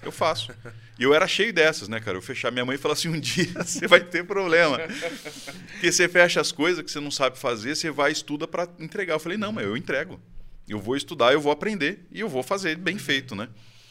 [0.02, 0.56] Eu faço.
[0.98, 2.18] E eu era cheio dessas, né, cara?
[2.18, 4.80] Eu fechar minha mãe e falar assim: um dia você vai ter problema.
[5.74, 8.68] Porque você fecha as coisas que você não sabe fazer, você vai e estuda para
[8.80, 9.16] entregar.
[9.16, 10.22] Eu falei: não, mas eu entrego.
[10.68, 13.50] Eu vou estudar, eu vou aprender e eu vou fazer bem feito, né?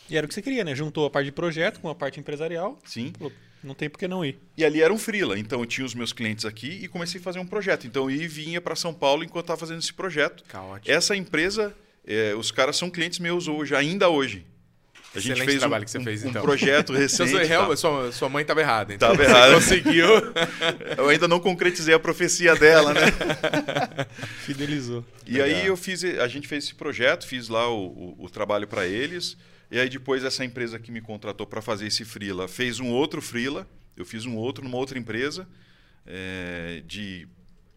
[0.08, 0.74] E era o que você queria, né?
[0.74, 2.78] Juntou a parte de projeto com a parte empresarial.
[2.84, 3.12] Sim.
[3.16, 3.32] Falou,
[3.62, 4.38] não tem por que não ir.
[4.56, 7.22] E ali era um freela, então eu tinha os meus clientes aqui e comecei a
[7.22, 7.86] fazer um projeto.
[7.86, 10.42] Então eu ia e vinha para São Paulo enquanto estava fazendo esse projeto.
[10.44, 10.90] Caótico.
[10.90, 11.74] Essa empresa,
[12.06, 14.44] é, os caras são clientes meus hoje, ainda hoje.
[15.14, 16.42] A gente Excelente fez um, trabalho que você um- fez, um então.
[16.42, 17.30] projeto Então, recente.
[17.30, 17.76] sua, real- tá?
[17.76, 18.94] sua, sua mãe estava errada.
[18.94, 19.10] Então.
[19.10, 19.54] Tava Você errada.
[19.54, 20.06] conseguiu.
[20.96, 23.00] Eu ainda não concretizei a profecia dela, né?
[24.44, 25.04] Fidelizou.
[25.26, 27.86] E aí eu fiz, a gente fez esse projeto, fiz lá o,
[28.18, 29.36] o, o trabalho para eles.
[29.70, 33.22] E aí depois essa empresa que me contratou para fazer esse freela fez um outro
[33.22, 33.66] freela.
[33.96, 35.46] Eu fiz um outro numa outra empresa
[36.06, 37.28] é, de,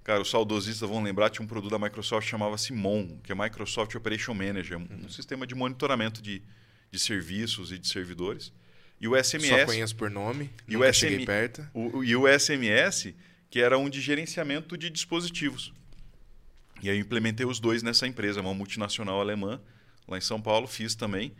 [0.03, 3.35] cara, os saudosistas vão lembrar tinha um produto da Microsoft que chamava-se MON, que é
[3.35, 6.41] Microsoft Operation Manager, um, um sistema de monitoramento de,
[6.95, 8.51] de serviços e de servidores.
[9.01, 10.49] E o SMS, Só conheço por nome.
[10.67, 11.67] E o SM perto.
[11.73, 13.13] o, o- e o SMS,
[13.49, 15.73] que era um de gerenciamento de dispositivos.
[16.81, 19.61] E aí eu implementei os dois nessa empresa, uma multinacional alemã,
[20.07, 21.33] lá em São Paulo, fiz também.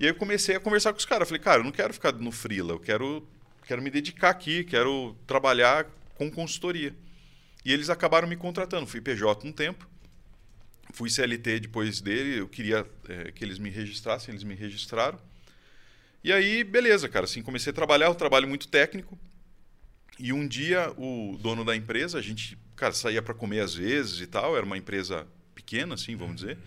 [0.00, 1.28] E aí eu comecei a conversar com os caras.
[1.28, 3.26] Falei, cara, eu não quero ficar no freela, eu quero,
[3.66, 6.94] quero me dedicar aqui, quero trabalhar com consultoria.
[7.64, 8.86] E eles acabaram me contratando.
[8.86, 9.88] Fui PJ um tempo,
[10.92, 15.18] fui CLT depois dele, eu queria eh, que eles me registrassem, eles me registraram.
[16.22, 19.18] E aí, beleza, cara, assim, comecei a trabalhar, um trabalho muito técnico.
[20.18, 24.20] E um dia o dono da empresa, a gente, cara, saía para comer às vezes
[24.20, 26.58] e tal, era uma empresa pequena, assim, vamos dizer.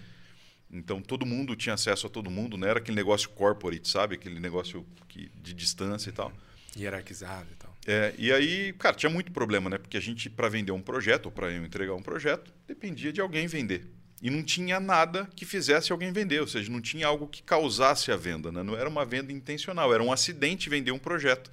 [0.71, 4.15] Então todo mundo tinha acesso a todo mundo, não era aquele negócio corporate, sabe?
[4.15, 6.31] Aquele negócio que, de distância e tal.
[6.77, 7.75] Hierarquizado e tal.
[7.85, 9.77] É, e aí, cara, tinha muito problema, né?
[9.77, 13.19] Porque a gente, para vender um projeto, ou para eu entregar um projeto, dependia de
[13.19, 13.85] alguém vender.
[14.21, 18.11] E não tinha nada que fizesse alguém vender, ou seja, não tinha algo que causasse
[18.11, 18.61] a venda, né?
[18.61, 21.49] Não era uma venda intencional, era um acidente vender um projeto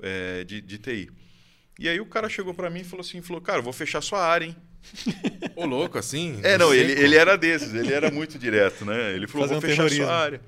[0.00, 1.10] é, de, de TI.
[1.78, 4.24] E aí o cara chegou para mim e falou assim, falou, cara, vou fechar sua
[4.24, 4.56] área, hein?
[5.56, 6.38] Ô, louco, assim?
[6.42, 9.12] É, não, ele, ele era desses, ele era muito direto, né?
[9.14, 10.04] Ele falou, Fazer vou um fechar a terrorismo.
[10.04, 10.40] sua área.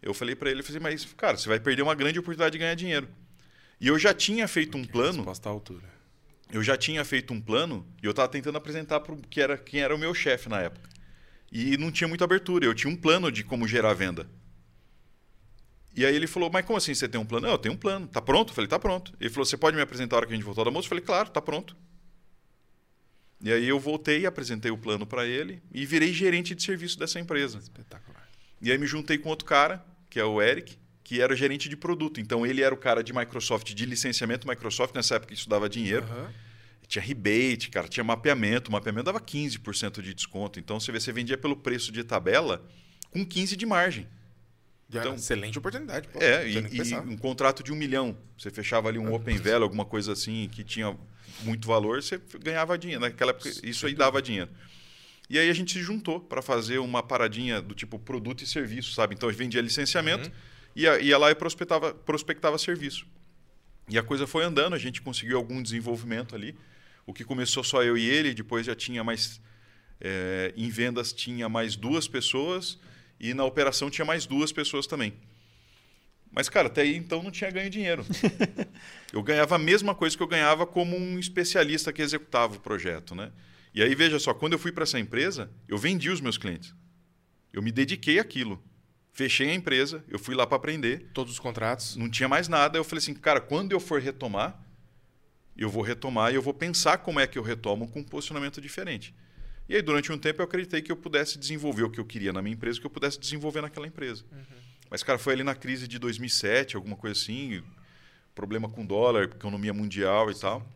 [0.00, 2.58] Eu falei para ele, eu falei, mas, cara, você vai perder uma grande oportunidade de
[2.58, 3.08] ganhar dinheiro.
[3.80, 5.94] E eu já tinha feito um plano, Resposta à altura.
[6.54, 9.80] Eu já tinha feito um plano e eu estava tentando apresentar para que era quem
[9.80, 10.88] era o meu chefe na época.
[11.50, 12.64] E não tinha muita abertura.
[12.64, 14.28] Eu tinha um plano de como gerar venda.
[15.96, 17.48] E aí ele falou: Mas como assim você tem um plano?
[17.48, 18.06] Não, eu tenho um plano.
[18.06, 18.50] Tá pronto?
[18.50, 19.12] Eu falei: Tá pronto.
[19.20, 20.86] Ele falou: Você pode me apresentar a hora que a gente voltar do almoço?
[20.86, 21.76] Eu falei: Claro, tá pronto.
[23.40, 27.18] E aí eu voltei, apresentei o plano para ele e virei gerente de serviço dessa
[27.18, 27.58] empresa.
[27.58, 28.28] Espetacular.
[28.62, 31.76] E aí me juntei com outro cara, que é o Eric, que era gerente de
[31.76, 32.20] produto.
[32.20, 36.04] Então ele era o cara de Microsoft, de licenciamento Microsoft, nessa época isso dava dinheiro.
[36.04, 36.32] Aham.
[36.86, 38.68] Tinha rebate, cara, tinha mapeamento.
[38.68, 40.58] O mapeamento dava 15% de desconto.
[40.58, 42.64] Então você vê, você vendia pelo preço de tabela
[43.10, 44.06] com 15% de margem.
[44.90, 46.06] Já- Então- excelente oportunidade.
[46.08, 48.16] Pô, é, e, e um contrato de um milhão.
[48.38, 50.96] Você fechava ali um Open Value, alguma coisa assim, que tinha
[51.42, 53.00] muito valor, você ganhava dinheiro.
[53.00, 54.50] Naquela época, isso aí dava dinheiro.
[55.28, 58.92] E aí a gente se juntou para fazer uma paradinha do tipo produto e serviço,
[58.92, 59.14] sabe?
[59.14, 60.30] Então a gente vendia licenciamento,
[60.76, 63.06] ia, ia lá e prospectava, prospectava serviço.
[63.88, 66.54] E a coisa foi andando, a gente conseguiu algum desenvolvimento ali.
[67.06, 69.40] O que começou só eu e ele, depois já tinha mais.
[70.00, 72.78] eh, em vendas tinha mais duas pessoas
[73.20, 75.14] e na operação tinha mais duas pessoas também.
[76.30, 78.04] Mas, cara, até aí então não tinha ganho dinheiro.
[79.12, 83.14] eu ganhava a mesma coisa que eu ganhava como um especialista que executava o projeto,
[83.14, 83.30] né?
[83.72, 86.74] E aí, veja só, quando eu fui para essa empresa, eu vendi os meus clientes.
[87.52, 88.62] Eu me dediquei àquilo.
[89.12, 91.10] Fechei a empresa, eu fui lá para aprender.
[91.14, 91.94] Todos os contratos.
[91.94, 92.76] Não tinha mais nada.
[92.78, 94.60] Eu falei assim, cara, quando eu for retomar,
[95.62, 98.60] eu vou retomar e eu vou pensar como é que eu retomo com um posicionamento
[98.60, 99.14] diferente.
[99.68, 102.32] E aí, durante um tempo, eu acreditei que eu pudesse desenvolver o que eu queria
[102.32, 104.24] na minha empresa, que eu pudesse desenvolver naquela empresa.
[104.30, 104.38] Uhum.
[104.90, 107.62] Mas, cara, foi ali na crise de 2007, alguma coisa assim,
[108.34, 110.40] problema com dólar, economia mundial e Sim.
[110.42, 110.66] tal.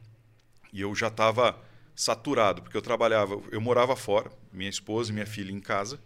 [0.73, 1.59] E eu já estava
[1.95, 6.01] saturado, porque eu trabalhava, eu morava fora, minha esposa e minha filha em casa,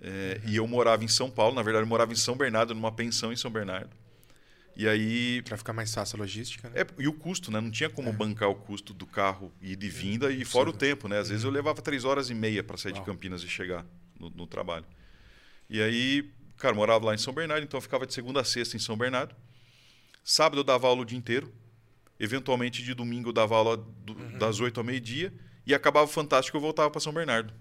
[0.00, 0.50] é, uhum.
[0.50, 3.32] e eu morava em São Paulo, na verdade, eu morava em São Bernardo, numa pensão
[3.32, 3.90] em São Bernardo.
[4.76, 5.42] E aí.
[5.42, 6.82] Para ficar mais fácil a logística, né?
[6.82, 7.60] É, e o custo, né?
[7.60, 8.12] Não tinha como é.
[8.12, 11.18] bancar o custo do carro e de vinda e fora o tempo, né?
[11.18, 11.56] Às vezes eu uhum.
[11.56, 13.00] levava três horas e meia para sair Uau.
[13.00, 13.84] de Campinas e chegar
[14.18, 14.84] no, no, trabalho.
[15.68, 18.76] E aí Cara, morava lá em São Bernardo, então eu ficava de segunda a sexta
[18.76, 19.34] em São Bernardo.
[20.24, 21.52] Sábado eu dava aula o dia inteiro.
[22.18, 24.38] Eventualmente de domingo eu dava aula do, uhum.
[24.38, 25.32] das oito ao meio-dia.
[25.64, 27.54] E acabava o Fantástico eu voltava para São Bernardo.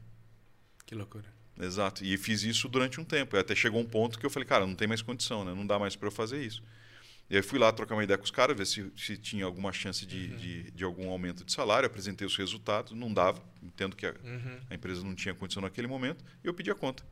[0.84, 1.26] Que loucura.
[1.60, 2.04] Exato.
[2.04, 3.36] E fiz isso durante um tempo.
[3.36, 5.54] E até chegou um ponto que eu falei, cara, não tem mais condição, né?
[5.54, 6.63] Não dá mais para eu fazer isso.
[7.30, 9.74] E aí fui lá trocar uma ideia com os caras, ver se, se tinha alguma
[9.74, 10.38] chance de, uhum.
[10.38, 11.86] de, de, algum aumento de salário.
[11.86, 13.42] Apresentei os resultados, não dava.
[13.62, 14.60] Entendo que a, uhum.
[14.70, 16.24] a empresa não tinha condição naquele momento.
[16.44, 17.04] E eu pedi a conta.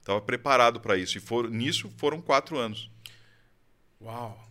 [0.00, 1.16] Estava preparado para isso.
[1.16, 2.90] E for, nisso foram quatro anos.
[4.00, 4.50] Uau!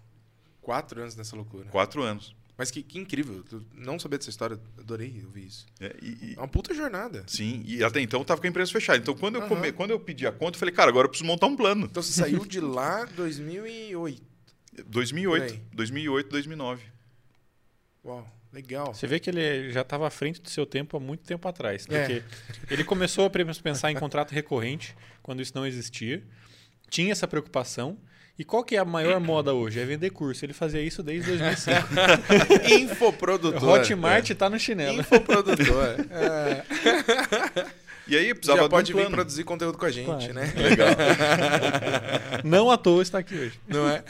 [0.62, 1.66] Quatro anos nessa loucura.
[1.66, 2.34] Quatro anos.
[2.58, 3.44] Mas que, que incrível.
[3.74, 5.66] não saber dessa história, adorei ouvir isso.
[5.80, 7.24] É, e, e, é uma puta jornada.
[7.28, 9.00] Sim, e até então eu tava com a empresa fechada.
[9.00, 11.28] Então quando eu, come, quando eu pedi a conta, eu falei, cara, agora eu preciso
[11.28, 11.88] montar um plano.
[11.88, 14.31] Então você saiu de lá em 2008?
[14.88, 15.60] 2008.
[15.74, 16.84] 2008, 2009.
[18.04, 18.42] Uau.
[18.54, 18.94] Legal.
[18.94, 21.88] Você vê que ele já estava à frente do seu tempo há muito tempo atrás.
[21.90, 22.00] É.
[22.00, 22.74] Porque é.
[22.74, 26.22] ele começou a pensar em contrato recorrente quando isso não existia.
[26.90, 27.98] Tinha essa preocupação.
[28.38, 29.80] E qual que é a maior moda hoje?
[29.80, 30.44] É vender curso.
[30.44, 31.88] Ele fazia isso desde 2005.
[32.82, 33.64] Infoprodutor.
[33.64, 34.50] Hotmart está é.
[34.50, 35.00] no chinelo.
[35.00, 35.96] Infoprodutor.
[36.12, 37.81] É.
[38.12, 40.34] E aí precisava Já pode vir produzir conteúdo com a gente, claro.
[40.34, 40.52] né?
[40.58, 40.90] Legal.
[42.44, 43.58] Não à toa está aqui hoje.
[43.66, 44.04] Não é?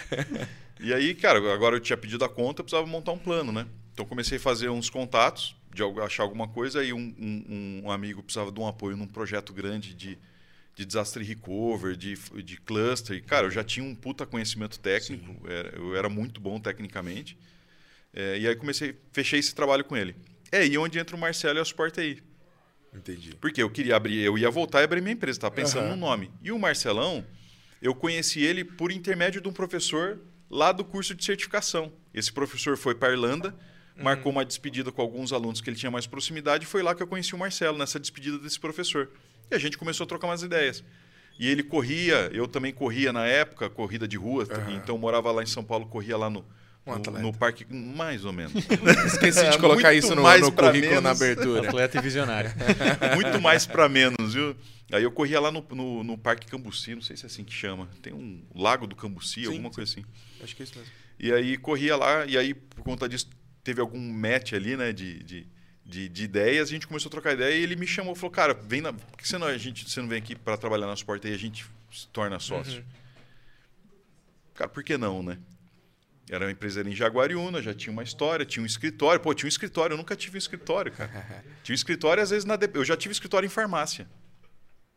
[0.79, 3.67] E aí, cara, agora eu tinha pedido a conta, eu precisava montar um plano, né?
[3.93, 8.23] Então comecei a fazer uns contatos, de achar alguma coisa, e um, um, um amigo
[8.23, 10.17] precisava de um apoio num projeto grande de,
[10.75, 13.15] de desastre recover, de, de cluster.
[13.15, 17.37] E, cara, eu já tinha um puta conhecimento técnico, era, eu era muito bom tecnicamente.
[18.11, 20.15] É, e aí comecei, fechei esse trabalho com ele.
[20.51, 22.30] É aí onde entra o Marcelo e a Suporte aí.
[22.93, 23.35] Entendi.
[23.39, 25.91] Porque eu queria abrir, eu ia voltar e abrir minha empresa, estava pensando uhum.
[25.91, 26.31] no nome.
[26.41, 27.25] E o Marcelão,
[27.81, 31.91] eu conheci ele por intermédio de um professor lá do curso de certificação.
[32.13, 33.55] Esse professor foi para a Irlanda,
[33.95, 36.65] marcou uma despedida com alguns alunos que ele tinha mais proximidade.
[36.65, 39.09] E foi lá que eu conheci o Marcelo, nessa despedida desse professor.
[39.49, 40.83] E a gente começou a trocar umas ideias.
[41.39, 44.43] E ele corria, eu também corria na época, corrida de rua.
[44.43, 44.75] Uhum.
[44.75, 46.45] Então morava lá em São Paulo, corria lá no,
[46.85, 48.53] um no, no, parque, mais ou menos.
[49.05, 51.03] Esqueci de colocar isso no, no currículo menos.
[51.03, 51.67] na abertura.
[51.67, 52.51] Atleta e visionário.
[53.15, 54.55] Muito mais para menos, viu?
[54.91, 57.53] Aí eu corria lá no, no, no, Parque Cambuci, não sei se é assim que
[57.53, 57.87] chama.
[58.01, 59.75] Tem um Lago do Cambuci, sim, alguma sim.
[59.75, 60.05] coisa assim.
[60.43, 60.91] Acho que é isso mesmo.
[61.19, 63.29] E aí corria lá, e aí por conta disso
[63.63, 65.47] teve algum match ali, né, de, de,
[65.85, 68.55] de, de, ideias, a gente começou a trocar ideia e ele me chamou, falou, cara,
[68.55, 68.91] vem na...
[68.91, 71.33] por que você não, a gente, você não vem aqui para trabalhar na suporte e
[71.33, 72.79] a gente se torna sócio?
[72.79, 72.85] Uhum.
[74.55, 75.37] Cara, por que não, né?
[76.31, 79.19] Era uma empresa em Jaguariúna, já tinha uma história, tinha um escritório.
[79.19, 81.11] Pô, tinha um escritório, eu nunca tive um escritório, cara.
[81.61, 82.57] tinha um escritório, às vezes, na...
[82.73, 84.07] eu já tive escritório em farmácia.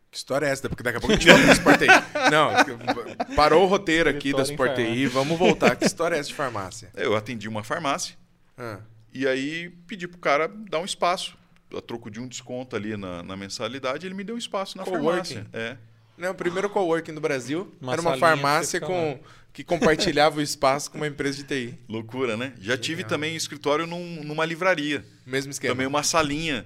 [0.09, 0.69] Que história é essa?
[0.69, 1.81] Porque daqui a pouco a gente volta pro Sport
[2.31, 4.79] Não, parou o roteiro aqui da Sport
[5.11, 5.75] vamos voltar.
[5.75, 6.89] Que história é essa de farmácia?
[6.95, 8.15] Eu atendi uma farmácia
[8.57, 8.79] ah.
[9.13, 11.37] E aí pedi pro cara dar um espaço.
[11.75, 14.85] A troco de um desconto ali na, na mensalidade, ele me deu um espaço na
[14.85, 15.45] farmácia.
[15.51, 15.75] É.
[16.17, 19.19] Não, o primeiro coworking do Brasil uma era uma farmácia com,
[19.51, 21.79] que compartilhava o espaço com uma empresa de TI.
[21.89, 22.53] Loucura, né?
[22.59, 25.05] Já tive também escritório num, numa livraria.
[25.25, 25.73] Mesmo esquema.
[25.73, 26.65] Também uma salinha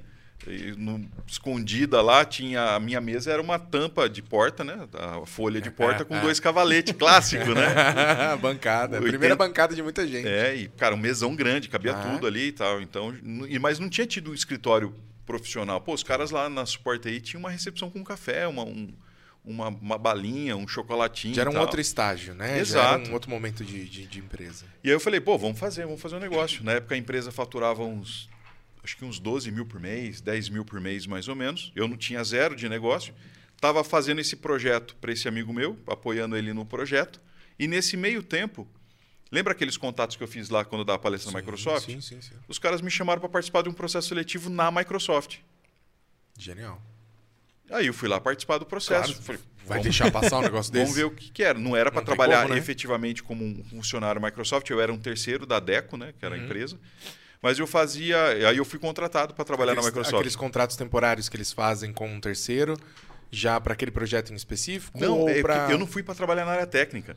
[0.77, 4.87] no, escondida lá tinha a minha mesa era uma tampa de porta, né?
[4.93, 7.67] A folha de porta com dois cavaletes, clássico, né?
[8.41, 9.09] bancada, 80...
[9.09, 10.27] primeira bancada de muita gente.
[10.27, 12.01] É, e cara, um mesão grande, cabia ah.
[12.01, 12.81] tudo ali e tal.
[12.81, 13.13] Então,
[13.59, 15.81] mas não tinha tido um escritório profissional.
[15.81, 18.89] Pô, os caras lá na suporte aí tinham uma recepção com café, uma, um,
[19.49, 21.33] uma, uma balinha, um chocolatinho.
[21.33, 22.59] Já era um outro estágio, né?
[22.59, 22.85] Exato.
[22.85, 24.65] Já era um outro momento de, de, de empresa.
[24.83, 26.63] E aí eu falei, pô, vamos fazer, vamos fazer um negócio.
[26.63, 28.29] Na época a empresa faturava uns
[28.83, 31.71] acho que uns 12 mil por mês, 10 mil por mês mais ou menos.
[31.75, 33.13] Eu não tinha zero de negócio.
[33.55, 37.19] Estava fazendo esse projeto para esse amigo meu, apoiando ele no projeto.
[37.57, 38.65] E nesse meio tempo,
[39.29, 41.85] lembra aqueles contatos que eu fiz lá quando eu dava palestra sim, na Microsoft?
[41.85, 42.35] Sim, sim, sim.
[42.47, 45.39] Os caras me chamaram para participar de um processo seletivo na Microsoft.
[46.37, 46.81] Genial.
[47.71, 49.13] Aí eu fui lá participar do processo.
[49.13, 49.23] Claro.
[49.23, 50.85] Falei, Vai vamos- deixar passar um negócio desse?
[50.85, 51.57] Vamos ver o que, que era.
[51.59, 52.59] Não era para trabalhar como, né?
[52.59, 56.41] efetivamente como um funcionário Microsoft, eu era um terceiro da Deco, né, que era Uhum.
[56.41, 56.77] a empresa.
[57.41, 60.15] Mas eu fazia, aí eu fui contratado para trabalhar aqueles, na Microsoft.
[60.15, 62.75] Aqueles contratos temporários que eles fazem com um terceiro,
[63.31, 64.99] já para aquele projeto em específico?
[64.99, 65.67] Não, é pra...
[65.71, 67.15] eu não fui para trabalhar na área técnica.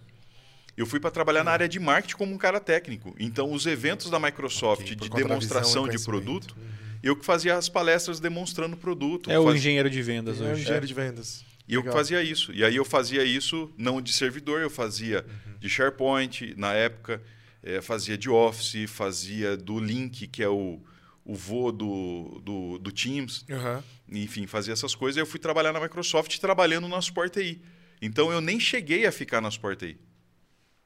[0.77, 3.15] Eu fui para trabalhar na área de marketing como um cara técnico.
[3.19, 6.57] Então, os eventos da Microsoft Ok, por de demonstração de produto,
[7.03, 9.31] eu que fazia as palestras demonstrando o produto.
[9.31, 10.63] É o Faz- engenheiro de vendas É um hoje.
[10.63, 11.45] engenheiro de vendas.
[11.69, 12.53] E eu que fazia isso.
[12.53, 15.59] E aí eu fazia isso não de servidor, eu fazia Uhum.
[15.59, 17.23] de SharePoint na época,
[17.63, 20.83] eh, fazia de Office, fazia do Link, que é o,
[21.25, 23.45] o vô do, do, do Teams.
[23.49, 23.83] Aham.
[24.11, 25.17] Enfim, fazia essas coisas.
[25.17, 27.63] E eu fui trabalhar na Microsoft trabalhando na Support TI.
[28.03, 29.97] Então eu nem cheguei a ficar na Support TI.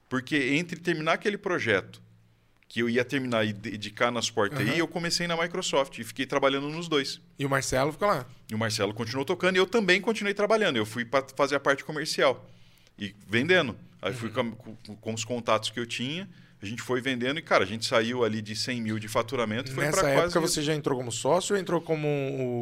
[0.08, 2.00] Porque entre terminar aquele projeto
[2.68, 4.74] que eu ia terminar e dedicar na Support TI, Aham.
[4.76, 7.20] eu comecei na Microsoft e fiquei trabalhando nos dois.
[7.38, 8.26] E o Marcelo ficou lá.
[8.50, 10.76] E o Marcelo continuou tocando e eu também continuei trabalhando.
[10.76, 12.44] Eu fui para fazer a parte comercial
[12.98, 13.76] e vendendo.
[14.02, 16.28] Aí fui com, com- com os contatos que eu tinha,
[16.60, 19.70] a gente foi vendendo e, cara, a gente saiu ali de 100 mil de faturamento
[19.70, 22.08] e foi Nessa para época quase você já entrou como sócio ou entrou como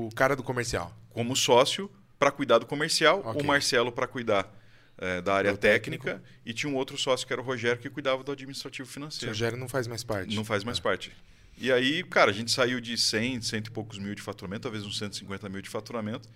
[0.06, 0.94] o cara do comercial?
[1.10, 3.40] como sócio para cuidar do comercial, Ok.
[3.40, 4.52] o Marcelo para cuidar
[4.98, 7.90] eh, da área Do técnica e tinha um outro sócio que era o Rogério que
[7.90, 9.32] cuidava do administrativo O financeiro.
[9.32, 10.34] Rogério não faz mais parte.
[10.34, 11.12] Não faz mais parte.
[11.56, 14.84] E aí, cara, a gente saiu de 100, cento e poucos mil de faturamento, talvez
[14.84, 16.28] uns 150 mil de faturamento,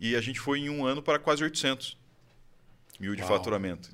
[0.00, 1.96] e a gente foi em um ano para quase 800
[2.98, 3.30] mil de Uau.
[3.30, 3.90] faturamento.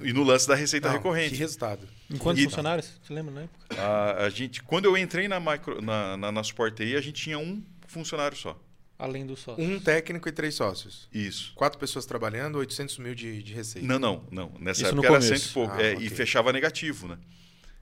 [0.00, 1.30] E no lance da receita Não, recorrente.
[1.34, 1.86] Que resultado.
[2.10, 2.98] Em quantos E- funcionários?
[3.02, 3.76] Você lembra na época?
[3.78, 7.22] A, a gente, quando eu entrei na, micro, na, na, na Support TI, a gente
[7.22, 8.58] tinha um funcionário só.
[8.98, 9.62] Além do sócio.
[9.62, 11.08] Um técnico e três sócios.
[11.12, 11.52] Isso.
[11.54, 13.86] Quatro pessoas trabalhando, 800 mil de, de receita.
[13.86, 14.52] Não, não, não.
[14.58, 15.44] Nessa Isso no época era começo.
[15.44, 15.74] cento e pouco.
[15.74, 16.06] Ah, É, ok.
[16.06, 17.18] E fechava negativo, né?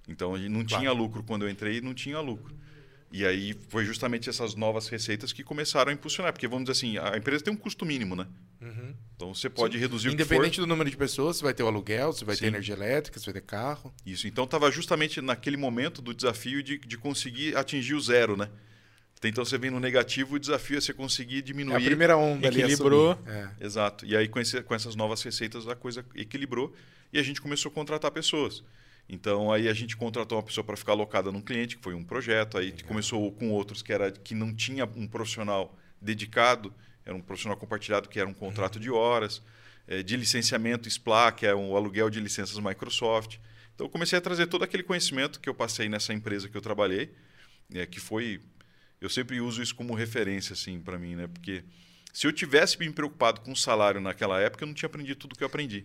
[0.08, 0.80] Então a gente não Claro.
[0.82, 2.54] tinha lucro quando eu entrei, não tinha lucro.
[3.12, 6.32] E aí foi justamente essas novas receitas que começaram a impulsionar.
[6.32, 8.26] Porque, vamos dizer assim, a empresa tem um custo mínimo, né?
[8.60, 8.92] Uhum.
[9.14, 11.68] Então você pode reduzir o que Independente do número de pessoas, você vai ter o
[11.68, 12.46] aluguel, você vai ter Sim.
[12.48, 13.94] energia elétrica, você vai ter carro.
[14.04, 14.26] Isso.
[14.26, 18.50] Então estava justamente naquele momento do desafio de, de conseguir atingir o zero, né?
[19.28, 21.76] Então você vem no negativo, o desafio é você conseguir É diminuir.
[21.76, 23.18] a primeira onda equilibrou.
[23.26, 23.48] É.
[23.60, 24.04] Exato.
[24.06, 26.74] E aí, com, esse- com essas novas receitas, a coisa equilibrou
[27.12, 28.62] e a gente começou a contratar pessoas.
[29.08, 32.02] Então, aí a gente contratou uma pessoa para ficar alocada num cliente, que foi um
[32.02, 32.56] projeto.
[32.56, 36.72] Aí começou com outros que, era, que não tinha um profissional dedicado,
[37.04, 39.42] era um profissional compartilhado, que era um contrato de horas.
[39.86, 43.36] eh, de licenciamento SPLA, que é um aluguel de licenças Microsoft.
[43.74, 46.62] Então, eu comecei a trazer todo aquele conhecimento que eu passei nessa empresa que eu
[46.62, 47.12] trabalhei,
[47.74, 48.40] eh, que foi
[49.04, 51.26] eu sempre uso isso como referência assim para mim, né?
[51.26, 51.62] Porque
[52.12, 55.36] se eu tivesse me preocupado com o salário naquela época, eu não tinha aprendido tudo
[55.36, 55.84] que eu aprendi.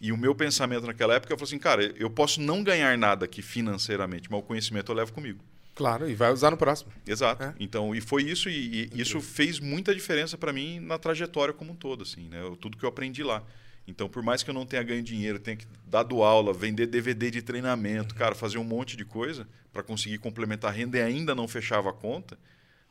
[0.00, 3.42] E o meu pensamento naquela época foi assim, cara, eu posso não ganhar nada aqui
[3.42, 5.44] financeiramente, mas o conhecimento eu levo comigo.
[5.74, 6.90] Claro, e vai usar no próximo.
[7.06, 7.42] Exato.
[7.42, 7.54] É.
[7.60, 11.72] Então, e foi isso e, e isso fez muita diferença para mim na trajetória como
[11.72, 12.40] um todo, assim, né?
[12.42, 13.42] Eu- Tudo que eu aprendi lá.
[13.86, 17.30] Então, por mais que eu não tenha ganho dinheiro, tenha que dado aula, vender DVD
[17.30, 21.34] de treinamento, cara, fazer um monte de coisa para conseguir complementar a renda e ainda
[21.34, 22.38] não fechava a conta,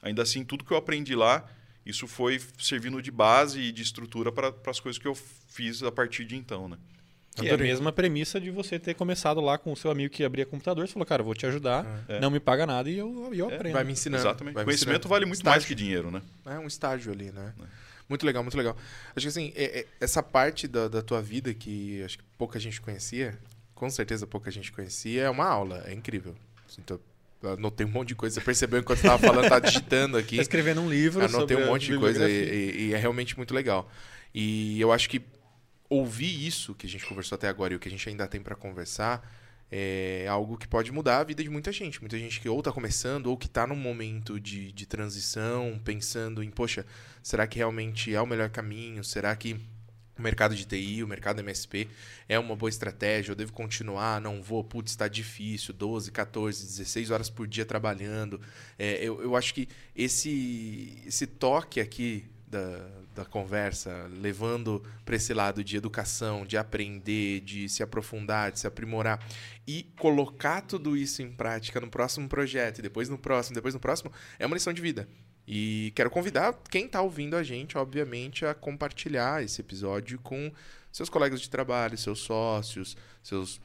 [0.02, 1.45] ainda assim, tudo que eu aprendi lá,
[1.86, 5.91] isso foi servindo de base e de estrutura para as coisas que eu fiz a
[5.91, 6.78] partir de então, né?
[7.41, 10.25] E é a mesma premissa de você ter começado lá com o seu amigo que
[10.25, 10.86] abria computador.
[10.86, 12.19] Você falou, cara, vou te ajudar, É.
[12.19, 13.73] não me paga nada e eu, eu É, aprendo.
[13.75, 14.21] Vai me ensinando.
[14.21, 14.56] Exatamente.
[14.56, 15.08] vai me Conhecimento ensinando.
[15.10, 15.52] vale muito Estágio.
[15.56, 16.21] mais que dinheiro, né?
[16.45, 17.54] É um estágio ali, né?
[18.10, 18.76] Muito legal, muito legal.
[19.15, 22.60] Acho que assim, é- é- essa parte da, da tua vida que acho que pouca
[22.60, 23.38] gente conhecia,
[23.76, 26.36] com certeza pouca gente conhecia, é uma aula, é incrível.
[26.80, 27.00] Então,
[27.43, 28.36] anotei um monte de coisa.
[28.39, 30.36] Você percebeu enquanto estava falando, tá digitando aqui.
[30.38, 33.54] Tá escrevendo um livro Anotei um monte de coisa e, e- e é realmente muito
[33.54, 33.89] legal.
[34.34, 35.22] E eu acho que
[35.88, 38.41] ouvir isso que a gente conversou até agora e o que a gente ainda tem
[38.41, 39.28] para conversar
[39.71, 41.99] é algo que pode mudar a vida de muita gente.
[41.99, 46.43] Muita gente que ou está começando ou que está num momento de, de transição, pensando
[46.43, 46.86] em, poxa,
[47.21, 49.03] será que realmente é o melhor caminho?
[49.03, 49.60] Será que
[50.17, 51.88] o mercado de TI, o mercado MSP
[52.27, 53.32] é uma boa estratégia?
[53.32, 54.19] Eu devo continuar?
[54.19, 54.63] Não vou?
[54.63, 55.73] Putz, está difícil.
[55.73, 58.41] 12, 14, 16 horas por dia trabalhando.
[58.77, 65.34] É, eu, eu acho que esse, esse toque aqui da, da conversa, levando para esse
[65.34, 69.24] lado de educação, de aprender, de se aprofundar, de se aprimorar
[69.68, 73.80] e colocar tudo isso em prática no próximo projeto, e depois no próximo, depois no
[73.80, 75.08] próximo, é uma lição de vida.
[75.48, 80.52] E quero convidar quem está ouvindo a gente, obviamente, a compartilhar esse episódio com
[80.91, 83.60] seus colegas de trabalho, seus sócios, seus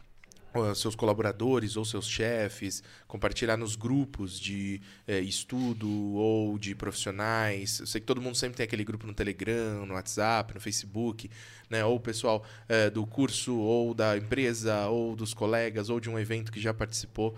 [0.74, 7.80] seus colaboradores ou seus chefes, compartilhar nos grupos de eh, estudo ou de profissionais.
[7.80, 11.30] Eu sei que todo mundo sempre tem aquele grupo no Telegram, no WhatsApp, no Facebook,
[11.68, 11.84] né?
[11.84, 16.18] ou o pessoal eh, do curso, ou da empresa, ou dos colegas, ou de um
[16.18, 17.36] evento que já participou.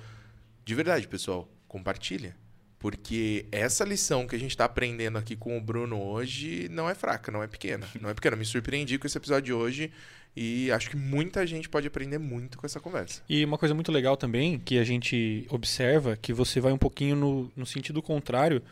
[0.65, 2.37] De verdade, pessoal, compartilha.
[2.79, 6.95] Porque essa lição que a gente está aprendendo aqui com o Bruno hoje não é
[6.95, 7.89] fraca, não é pequena.
[8.01, 8.37] Não é pequena.
[8.37, 9.93] Me surpreendi com esse episódio de hoje
[10.37, 13.23] e acho que muita gente pode aprender muito com essa conversa.
[13.29, 17.17] E uma coisa muito legal também que a gente observa que você vai um pouquinho
[17.17, 18.63] no, no sentido contrário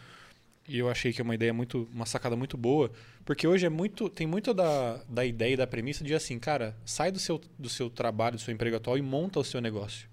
[0.68, 2.90] e eu achei que é uma ideia muito uma sacada muito boa
[3.24, 6.74] porque hoje é muito tem muito da, da ideia e da premissa de assim cara
[6.86, 10.08] sai do seu do seu trabalho do seu emprego atual e monta o seu negócio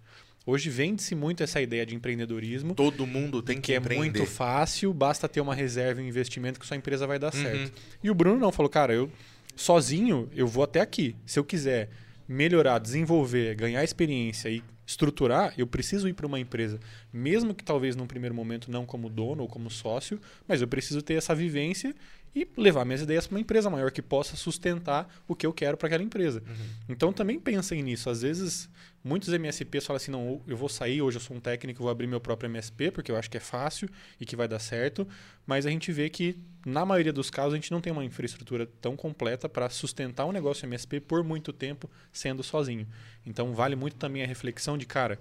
[0.45, 4.19] hoje vende-se muito essa ideia de empreendedorismo Todo mundo tem que, que é empreender.
[4.19, 7.41] muito fácil basta ter uma reserva e um investimento que sua empresa vai dar Uhum.
[7.41, 7.71] certo
[8.03, 9.09] e o Bruno não falou cara eu
[9.55, 11.15] sozinho eu vou até aqui.
[11.25, 11.89] Se eu quiser
[12.27, 16.79] melhorar desenvolver ganhar experiência e estruturar eu preciso ir para uma empresa.
[17.11, 21.01] Mesmo que talvez num primeiro momento não como dono ou como sócio mas eu preciso
[21.01, 21.95] ter essa vivência
[22.33, 25.75] e levar minhas ideias para uma empresa maior que possa sustentar o que eu quero
[25.77, 26.41] para aquela empresa.
[26.87, 28.09] Então também pensem nisso.
[28.09, 28.69] Às vezes,
[29.03, 32.07] muitos MSPs falam assim: não, eu vou sair, hoje eu sou um técnico, vou abrir
[32.07, 35.07] meu próprio MSP, porque eu acho que é fácil e que vai dar certo.
[35.45, 38.65] Mas a gente vê que, na maioria dos casos, a gente não tem uma infraestrutura
[38.79, 42.87] tão completa para sustentar um negócio MSP por muito tempo sendo sozinho.
[43.25, 45.19] Então vale muito também a reflexão de, cara.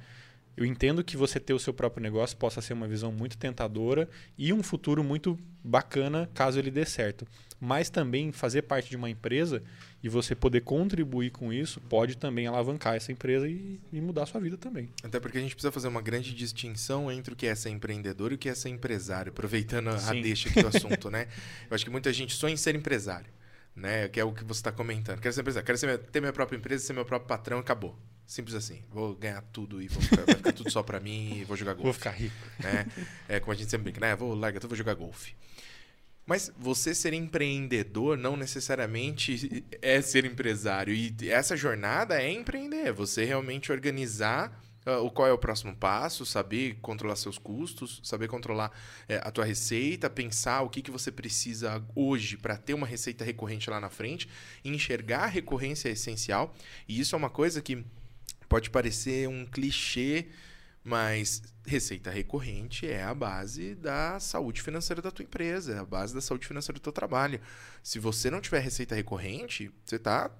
[0.57, 4.09] Eu entendo que você ter o seu próprio negócio possa ser uma visão muito tentadora
[4.37, 7.27] e um futuro muito bacana caso ele dê certo.
[7.59, 9.63] Mas também fazer parte de uma empresa
[10.03, 14.27] e você poder contribuir com isso pode também alavancar essa empresa e, e mudar a
[14.27, 14.89] sua vida também.
[15.03, 18.33] Até porque a gente precisa fazer uma grande distinção entre o que é ser empreendedor
[18.33, 20.23] e o que é ser empresário, aproveitando a Sim.
[20.23, 21.29] deixa aqui do assunto, né?
[21.71, 23.31] Eu acho que muita gente sonha em ser empresário,
[23.77, 24.09] né?
[24.09, 25.21] Que é o que você está comentando.
[25.21, 27.95] Quero ser empresário, quero ser ter minha própria empresa, ser meu próprio patrão e acabou.
[28.31, 28.81] Simples assim.
[28.89, 31.73] Vou ganhar tudo e vou ficar, vai ficar tudo só pra mim e vou jogar
[31.73, 31.85] golfe.
[31.87, 32.37] Vou ficar rico.
[32.61, 32.87] né?
[33.29, 34.15] É como a gente sempre brinca, né?
[34.15, 35.35] Vou largar tudo, vou jogar golfe.
[36.25, 40.95] Mas você ser empreendedor não necessariamente é ser empresário.
[40.95, 42.87] E essa jornada é empreender.
[42.87, 48.01] é Você realmente organizar ah, o qual é o próximo passo, saber controlar seus custos,
[48.05, 48.71] saber controlar
[49.09, 53.25] eh, a tua receita, pensar o que, que você precisa hoje para ter uma receita
[53.25, 54.29] recorrente lá na frente,
[54.65, 56.55] enxergar a recorrência é essencial.
[56.87, 57.85] E isso é uma coisa que
[58.51, 60.27] pode parecer um clichê,
[60.85, 66.13] mas receita recorrente é a base da saúde financeira da tua empresa, é a base
[66.15, 67.41] da saúde financeira do teu trabalho.
[67.83, 70.31] Se você não tiver receita recorrente, você tá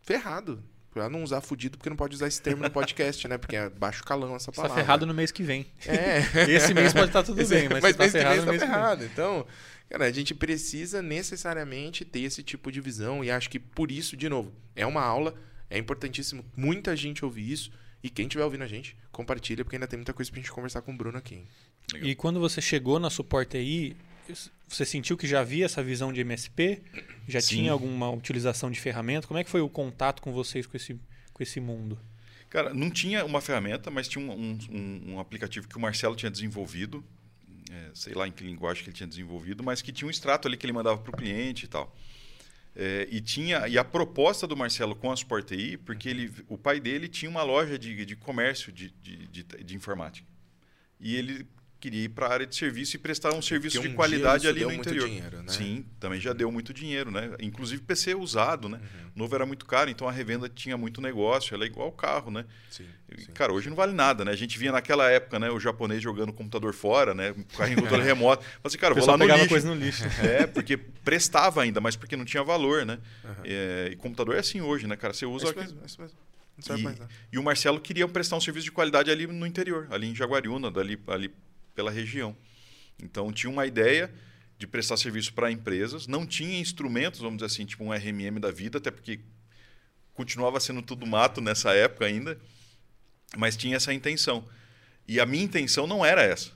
[0.00, 0.62] ferrado.
[0.92, 3.36] Pra não usar fudido, porque não pode usar esse termo no podcast, né?
[3.36, 4.82] Porque é baixo calão essa Você tá palavra.
[4.82, 5.66] ferrado no mês que vem.
[5.84, 6.20] É.
[6.50, 8.50] Esse mês pode estar tudo Esse- bem, mas, mas você tá mês ferrado no tá
[8.52, 8.74] mês que vem.
[8.74, 9.04] ferrado.
[9.04, 9.46] Então,
[9.90, 14.16] cara, a gente precisa necessariamente ter esse tipo de visão e acho que por isso,
[14.16, 15.34] de novo, é uma aula,
[15.70, 17.70] é importantíssimo muita gente ouvir isso
[18.02, 20.82] e quem estiver ouvindo a gente, compartilha porque ainda tem muita coisa pra gente conversar
[20.82, 21.42] com o Bruno aqui.
[21.92, 22.08] Legal.
[22.08, 23.96] E quando você chegou na Suporte aí,
[24.68, 26.82] você sentiu que já havia essa visão de MSP?
[27.28, 27.56] Já Sim.
[27.56, 29.26] tinha alguma utilização de ferramenta?
[29.26, 30.98] Como é que foi o contato com vocês com esse,
[31.32, 31.98] com esse mundo?
[32.50, 36.14] Cara, não tinha uma ferramenta, mas tinha um, um- um- um aplicativo que o Marcelo
[36.14, 37.04] tinha desenvolvido,
[37.70, 40.46] é, sei lá em que linguagem que ele tinha desenvolvido, mas que tinha um extrato
[40.46, 41.94] ali que ele mandava para o cliente e tal.
[42.78, 46.58] É, e tinha e a proposta do Marcelo com a Sport TI, porque ele, o
[46.58, 50.28] pai dele tinha uma loja de, de comércio de, de, de, de informática.
[51.00, 51.46] E ele
[51.86, 54.48] queria ir para a área de serviço e prestar um serviço Porque de um qualidade
[54.48, 55.06] ali deu no muito interior.
[55.08, 55.52] dinheiro, né?
[55.52, 57.30] Sim, também já deu muito dinheiro, né?
[57.40, 58.80] Inclusive PC usado, né?
[59.14, 62.30] Novo era muito caro, então a revenda tinha muito negócio, ela é igual o carro,
[62.30, 62.44] né?
[62.68, 62.86] Sim.
[63.16, 63.32] E, sim.
[63.32, 64.32] Cara, hoje não vale nada, né?
[64.32, 67.30] A gente via naquela época, né, o japonês jogando o computador fora, né?
[67.30, 68.42] O carrinho controle remoto.
[68.42, 69.48] Falei assim, cara, vou lá no lixo.
[69.48, 70.02] coisa no lixo.
[70.20, 72.98] É, porque prestava ainda, mas porque não tinha valor, né?
[73.24, 73.36] Aham.
[73.44, 75.14] É, e computador é assim hoje, né, cara?
[75.14, 75.44] Você É usa.
[75.44, 76.18] isso aqui- mesmo, é isso mesmo.
[76.56, 77.10] Não serve E- mais nada.
[77.30, 80.70] E o Marcelo queria prestar um serviço de qualidade ali no interior, ali em Jaguariúna,
[80.70, 81.30] dali, ali
[81.76, 82.36] pela região.
[83.00, 84.12] Então tinha uma ideia
[84.58, 88.50] de prestar serviço para empresas, não tinha instrumentos, vamos dizer assim, tipo um RMM da
[88.50, 89.20] vida, até porque
[90.14, 92.40] continuava sendo tudo mato nessa época ainda,
[93.36, 94.48] mas tinha essa intenção.
[95.06, 96.50] E a minha intenção não era essa.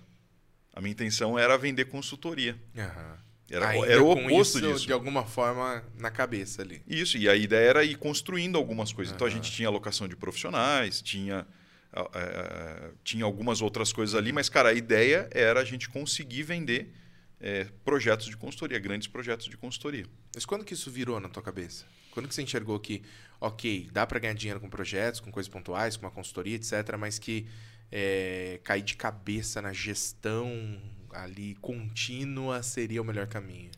[0.72, 2.58] A minha intenção era vender consultoria.
[2.76, 3.18] Aham.
[3.50, 4.86] Era, Ainda era o oposto isso, disso.
[4.86, 6.80] De alguma forma na cabeça ali.
[6.86, 9.12] Isso, e a ideia era ir construindo algumas coisas.
[9.12, 11.44] Então a gente tinha alocação de profissionais, tinha,
[11.92, 16.42] ah, eh, tinha algumas outras coisas ali, mas, cara, a ideia era a gente conseguir
[16.44, 16.92] vender
[17.40, 20.06] eh, projetos de consultoria, grandes projetos de consultoria.
[20.34, 21.84] Mas quando que isso virou na tua cabeça?
[22.12, 23.02] Quando que você enxergou que,
[23.40, 27.18] ok, dá pra ganhar dinheiro com projetos, com coisas pontuais, com uma consultoria, etc., mas
[27.18, 27.46] que
[27.90, 30.80] é, cair de cabeça na gestão
[31.12, 33.70] ali contínua seria o melhor caminho?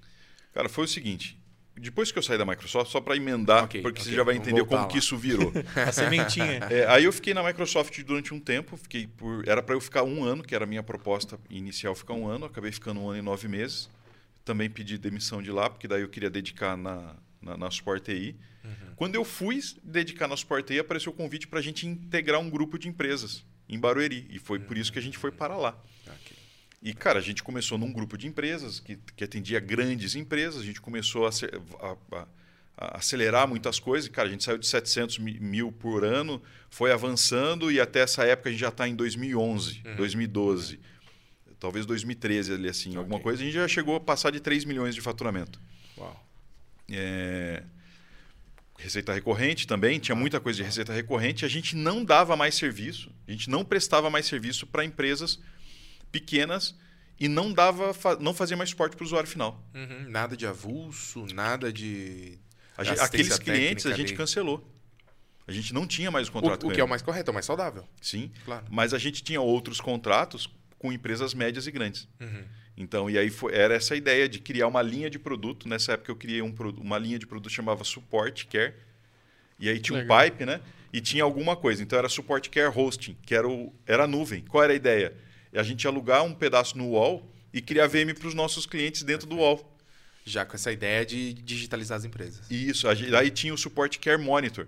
[0.53, 1.42] Cara, foi o seguinte.
[1.77, 4.37] Depois que eu saí da Microsoft, só para emendar, Ok, porque você ok, já vai
[4.37, 4.87] entender como lá.
[4.89, 5.53] que isso virou.
[5.75, 6.59] A sementinha.
[6.71, 10.03] É, aí eu fiquei na Microsoft durante um tempo, fiquei por, era para eu ficar
[10.03, 13.19] um ano, que era a minha proposta inicial ficar um ano, acabei ficando um ano
[13.19, 13.89] e nove meses.
[14.45, 18.37] Também pedi demissão de lá, porque daí eu queria dedicar na, na, na Sport TI.
[18.95, 22.49] Quando eu fui dedicar na Sport TI, apareceu o convite para a gente integrar um
[22.51, 25.75] grupo de empresas em Barueri, e foi por isso que a gente foi para lá.
[26.07, 26.22] Ok.
[26.83, 30.65] E, cara, a gente começou num grupo de empresas que, que atendia grandes empresas, a
[30.65, 31.31] gente começou a,
[31.81, 31.97] a,
[32.77, 34.09] a, acelerar muitas coisas.
[34.09, 38.49] Cara, a gente saiu de 700 mil por ano, foi avançando e até essa época
[38.49, 39.95] a gente já está em 2011, uhum.
[39.95, 40.81] 2012,
[41.61, 42.99] talvez 2013 ali assim, okay.
[42.99, 43.41] alguma coisa.
[43.41, 45.61] A gente já chegou a passar de 3 milhões de faturamento.
[45.97, 46.27] Uau.
[46.91, 47.63] É...
[48.77, 51.45] Receita recorrente também, tinha muita coisa de receita recorrente.
[51.45, 55.39] A gente não dava mais serviço, a gente não prestava mais serviço para empresas
[56.13, 56.77] pequenas
[57.19, 59.65] e não dava, não fazia mais suporte para o usuário final.
[59.75, 62.39] Uhum, nada de avulso, nada de.
[62.81, 64.17] Gente, aqueles clientes a gente ali.
[64.17, 64.69] cancelou.
[65.47, 66.65] A gente não tinha mais o contrato.
[66.65, 67.87] O, o que é o mais correto, é o mais saudável.
[68.01, 68.31] Sim.
[68.45, 68.65] Claro.
[68.71, 70.49] Mas a gente tinha outros contratos
[70.79, 72.09] com empresas médias e grandes.
[72.21, 72.45] Uhum.
[72.77, 75.69] Então, e aí foi, era essa ideia de criar uma linha de produto.
[75.69, 78.75] Nessa época eu criei um, uma linha de produto que chamava Support Care.
[79.59, 80.19] E aí tinha Legal.
[80.19, 80.61] um pipe, né?
[80.93, 81.83] E tinha alguma coisa.
[81.83, 84.43] Então era Support Care Hosting, que era, o, era a nuvem.
[84.43, 85.15] Qual era a ideia?
[85.59, 89.27] A gente alugar um pedaço no UOL e criar VM para os nossos clientes dentro
[89.27, 89.69] do UOL.
[90.25, 92.49] Já com essa ideia de digitalizar as empresas.
[92.51, 92.87] Isso.
[92.89, 94.67] Aí tinha o Support Care Monitor.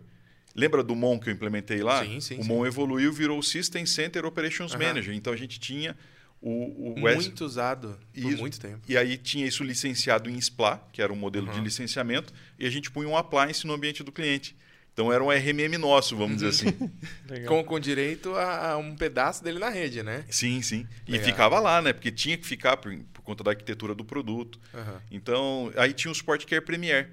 [0.54, 2.04] Lembra do MON que eu implementei lá?
[2.04, 2.38] Sim, sim.
[2.38, 2.48] O sim.
[2.48, 4.78] MON evoluiu virou o System Center Operations uhum.
[4.78, 5.14] Manager.
[5.14, 5.96] Então a gente tinha
[6.40, 8.40] o, o muito usado por isso.
[8.40, 8.80] muito tempo.
[8.86, 11.54] E aí tinha isso licenciado em SPLA, que era um modelo uhum.
[11.54, 14.54] de licenciamento, e a gente punha um appliance no ambiente do cliente.
[14.94, 16.90] Então era um RMM nosso, vamos dizer assim.
[17.48, 20.24] com, com direito a, um pedaço dele na rede, né?
[20.30, 20.86] Sim, sim.
[21.06, 21.20] Legal.
[21.20, 21.92] E ficava lá, né?
[21.92, 24.60] Porque tinha que ficar por, por conta da arquitetura do produto.
[24.72, 25.00] Uhum.
[25.10, 27.10] Então, aí tinha o Sport Care Premier,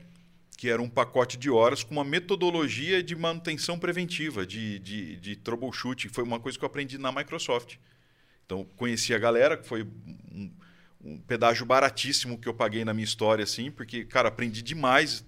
[0.55, 5.35] que era um pacote de horas com uma metodologia de manutenção preventiva, de, de, de
[5.35, 6.07] troubleshoot.
[6.09, 7.77] Foi uma coisa que eu aprendi na Microsoft.
[8.45, 9.81] Então, conheci a galera, que foi
[10.31, 10.51] um,
[11.03, 15.25] um pedágio baratíssimo que eu paguei na minha história, assim, porque, cara, aprendi demais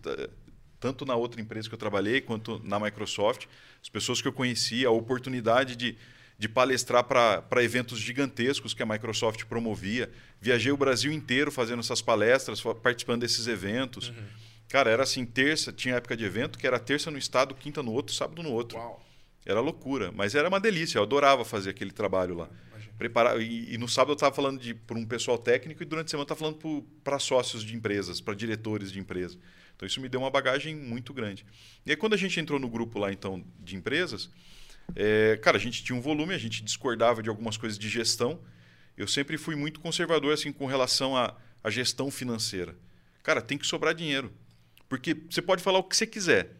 [0.83, 3.45] tanto na outra empresa que eu trabalhei quanto na Microsoft,
[3.81, 5.95] as pessoas que eu conheci, a oportunidade de,
[6.37, 10.11] de palestrar para eventos gigantescos que a Microsoft promovia.
[10.41, 14.09] Viajei o Brasil inteiro fazendo essas palestras, participando desses eventos.
[14.09, 14.25] Uhum.
[14.67, 17.93] Cara, era assim, terça, tinha época de evento que era terça no estado, quinta no
[17.93, 18.77] outro, sábado no outro.
[18.77, 19.01] Uau.
[19.45, 22.49] Era loucura, mas era uma delícia, eu adorava fazer aquele trabalho lá.
[22.97, 26.09] Preparar, e, e, no sábado eu estava falando para um pessoal técnico e durante a
[26.09, 29.37] semana eu estava falando para sócios de empresas, para diretores de empresas.
[29.83, 31.45] Então isso me deu uma bagagem muito grande.
[31.85, 34.29] E aí quando a gente entrou no grupo lá então de empresas,
[34.95, 38.39] é, cara, a gente tinha um volume, a gente discordava de algumas coisas de gestão.
[38.95, 42.77] Eu sempre fui muito conservador assim com relação à, à gestão financeira.
[43.23, 44.31] Cara, tem que sobrar dinheiro.
[44.87, 46.55] Porque você pode falar o que você quiser.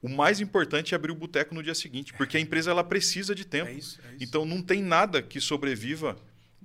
[0.00, 3.34] O mais importante é abrir o boteco no dia seguinte, porque a empresa ela precisa
[3.34, 3.68] de tempo.
[3.68, 4.24] É isso, é isso.
[4.24, 6.16] Então não tem nada que sobreviva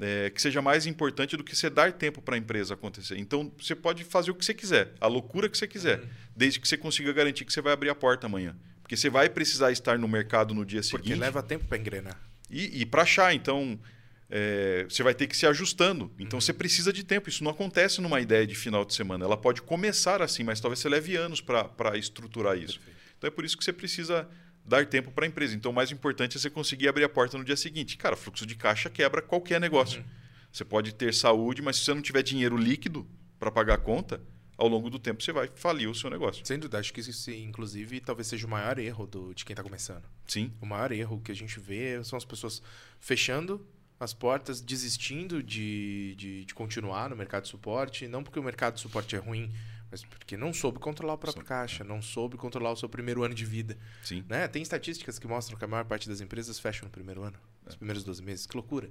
[0.01, 3.17] é, que seja mais importante do que você dar tempo para a empresa acontecer.
[3.17, 6.07] Então, você pode fazer o que você quiser, a loucura que você quiser, uhum.
[6.35, 8.55] desde que você consiga garantir que você vai abrir a porta amanhã.
[8.81, 11.03] Porque você vai precisar estar no mercado no dia seguinte.
[11.03, 12.19] Porque leva tempo para engrenar.
[12.49, 13.33] E, e para achar.
[13.33, 13.79] Então,
[14.27, 16.11] é, você vai ter que se ajustando.
[16.17, 16.41] Então, uhum.
[16.41, 17.29] você precisa de tempo.
[17.29, 19.23] Isso não acontece numa ideia de final de semana.
[19.23, 22.79] Ela pode começar assim, mas talvez você leve anos para estruturar isso.
[22.79, 22.99] Perfeito.
[23.17, 24.27] Então, é por isso que você precisa
[24.65, 25.55] dar tempo para a empresa.
[25.55, 27.97] Então, o mais importante é você conseguir abrir a porta no dia seguinte.
[27.97, 30.01] Cara, fluxo de caixa quebra qualquer negócio.
[30.01, 30.07] Uhum.
[30.51, 33.07] Você pode ter saúde, mas se você não tiver dinheiro líquido
[33.39, 34.21] para pagar a conta,
[34.57, 36.45] ao longo do tempo você vai falir o seu negócio.
[36.45, 39.63] Sem dúvida, acho que isso, inclusive, talvez seja o maior erro do, de quem está
[39.63, 40.03] começando.
[40.27, 40.51] Sim.
[40.61, 42.61] O maior erro que a gente vê são as pessoas
[42.99, 43.65] fechando
[43.99, 48.75] as portas, desistindo de, de, de continuar no mercado de suporte, não porque o mercado
[48.75, 49.51] de suporte é ruim,
[49.91, 53.35] mas porque não soube controlar o próprio caixa, não soube controlar o seu primeiro ano
[53.35, 53.77] de vida.
[54.01, 54.23] Sim.
[54.29, 54.47] Né?
[54.47, 57.65] Tem estatísticas que mostram que a maior parte das empresas fecham no primeiro ano, é.
[57.65, 58.45] nos primeiros 12 meses.
[58.45, 58.89] Que loucura.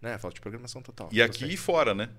[0.00, 0.18] Né?
[0.18, 1.08] Falta de programação total.
[1.10, 2.10] E aqui e fora, né?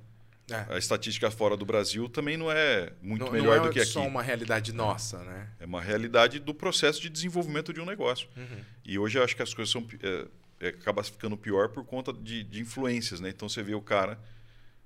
[0.49, 0.75] É.
[0.75, 3.79] A estatística fora do Brasil também não é muito não, melhor não é do que
[3.79, 3.93] aqui.
[3.95, 5.49] Não é só uma realidade nossa, né?
[5.59, 8.27] É uma realidade do processo de desenvolvimento de um negócio.
[8.37, 8.61] Uhum.
[8.83, 10.27] E hoje eu acho que as coisas são é,
[10.59, 13.29] é, acaba ficando pior por conta de, de, influências, né?
[13.29, 14.19] Então você vê o cara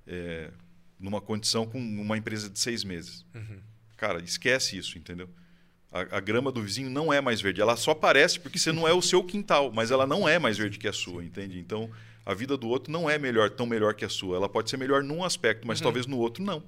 [0.08, 0.50] é,
[1.00, 3.26] numa condição com uma empresa de seis meses.
[3.34, 3.60] Uhum.
[3.96, 5.30] Cara, esquece isso, entendeu?
[5.92, 7.62] A, a, grama do vizinho não é mais verde.
[7.62, 10.58] Ela só aparece porque você não é o seu quintal, mas ela não é mais
[10.58, 11.60] verde que a sua, entende?
[11.60, 11.90] Então,
[12.26, 14.36] a vida do outro não é melhor, tão melhor que a sua.
[14.36, 15.86] Ela pode ser melhor num aspecto, mas uhum.
[15.86, 16.64] talvez no outro não.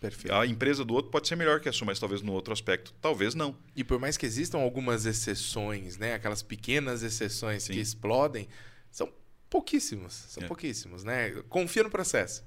[0.00, 0.34] Perfeito.
[0.34, 2.92] A empresa do outro pode ser melhor que a sua, mas talvez no outro aspecto,
[3.00, 3.56] talvez não.
[3.76, 7.74] E por mais que existam algumas exceções, né, aquelas pequenas exceções Sim.
[7.74, 8.48] que explodem,
[8.90, 9.12] são
[9.48, 10.46] pouquíssimos, são é.
[10.48, 11.30] pouquíssimos, né?
[11.48, 12.42] Confia no processo.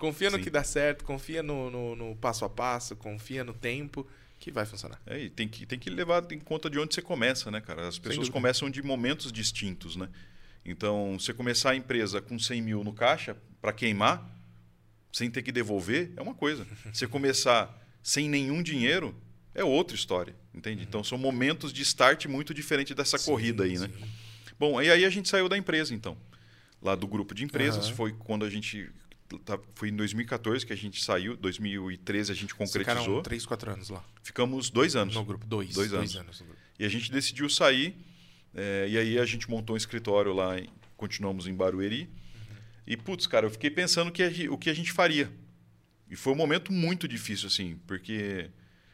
[0.00, 0.38] Confia Sim.
[0.38, 4.06] no que dá certo, confia no, no, no, passo a passo, confia no tempo
[4.38, 4.98] que vai funcionar.
[5.06, 7.86] É, e tem que, tem que levar em conta de onde você começa, né, cara?
[7.86, 10.08] As pessoas começam de momentos distintos, né?
[10.64, 14.26] Então, você começar a empresa com 100 mil no caixa para queimar,
[15.12, 16.66] sem ter que devolver, é uma coisa.
[16.92, 19.14] Você começar sem nenhum dinheiro,
[19.54, 20.82] é outra história, entende?
[20.82, 20.88] Uhum.
[20.88, 23.90] Então, são momentos de start muito diferente dessa sim, corrida aí, né?
[24.58, 26.16] Bom, e aí a gente saiu da empresa, então.
[26.80, 27.86] lá do grupo de empresas.
[27.86, 27.94] Aham.
[27.96, 28.90] Foi quando a gente.
[29.38, 33.22] Tá- Foi em 2014 que a gente saiu, 2013 a gente Ficaram concretizou.
[33.22, 34.04] três, quatro anos lá.
[34.22, 35.14] Ficamos dois anos.
[35.14, 35.46] No grupo.
[35.46, 35.74] Dois.
[35.74, 36.16] Dois Dois, anos.
[36.16, 36.40] anos.
[36.40, 36.60] no grupo.
[36.78, 37.96] E a gente decidiu sair,
[38.54, 42.08] é, e aí a gente montou um escritório lá, em- continuamos em Barueri.
[42.86, 45.30] E, putz, cara, eu fiquei pensando que a o que a gente faria.
[46.10, 48.50] E foi um momento muito difícil, assim, porque,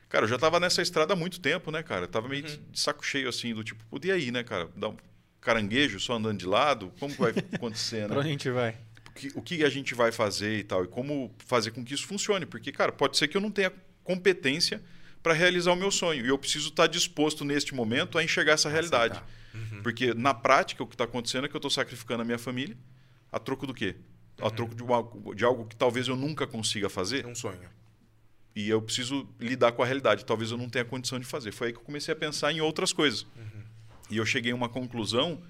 [0.08, 2.02] cara, eu já tava nessa estrada há muito tempo, né, cara?
[2.04, 2.58] Eu tava meio Uhum.
[2.70, 4.68] de saco cheio, assim, do tipo, e aí, né, cara?
[4.76, 4.96] Dar um
[5.40, 6.92] caranguejo só andando de lado?
[7.00, 8.28] Como que vai acontecer, Pra onde né?
[8.28, 8.76] a gente vai?
[9.16, 10.84] O que, o que a gente vai fazer e tal?
[10.84, 12.44] E como fazer com que isso funcione?
[12.46, 13.72] Porque, cara, pode ser que eu não tenha
[14.04, 14.82] competência
[15.22, 16.24] para realizar o meu sonho.
[16.24, 19.20] E eu preciso estar disposto, neste momento, a enxergar essa realidade.
[19.54, 19.82] Uhum.
[19.82, 22.76] Porque na prática o que está acontecendo é que eu estou sacrificando a minha família
[23.32, 23.96] a troco do quê?
[24.40, 27.68] A troco de algo, de algo que talvez eu nunca consiga fazer É um sonho.
[28.54, 30.24] e eu preciso lidar com a realidade.
[30.24, 31.52] Talvez eu não tenha condição de fazer.
[31.52, 33.26] Foi aí que eu comecei a pensar em outras coisas.
[34.10, 35.42] E eu cheguei a uma conclusão,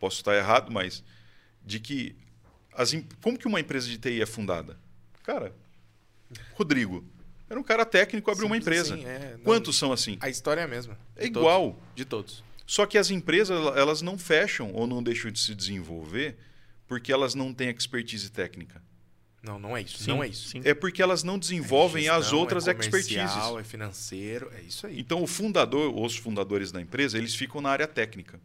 [0.00, 1.04] posso estar errado, mas
[1.64, 2.16] de que
[2.78, 4.78] as, como que uma empresa de TI é fundada?
[5.24, 5.52] Cara,
[6.54, 7.04] Rodrigo
[7.50, 8.94] era um cara técnico, abriu uma empresa.
[8.94, 10.16] assim, é, não- Quantos são assim?
[10.20, 10.98] A história é a mesma.
[11.16, 11.72] É De igual.
[11.72, 11.86] todos.
[11.94, 12.44] De todos.
[12.66, 16.36] Só que as empresas elas não fecham ou não deixam de se desenvolver
[16.86, 18.82] porque elas não têm expertise técnica.
[19.42, 19.98] Não, não é isso.
[19.98, 20.48] Sim, não é isso.
[20.50, 20.60] sim.
[20.64, 23.36] É porque elas não desenvolvem É as gestão, outras é expertises.
[23.58, 24.98] É financeiro, é isso aí.
[25.00, 28.38] Então o fundador, os fundadores da empresa, eles ficam na área técnica.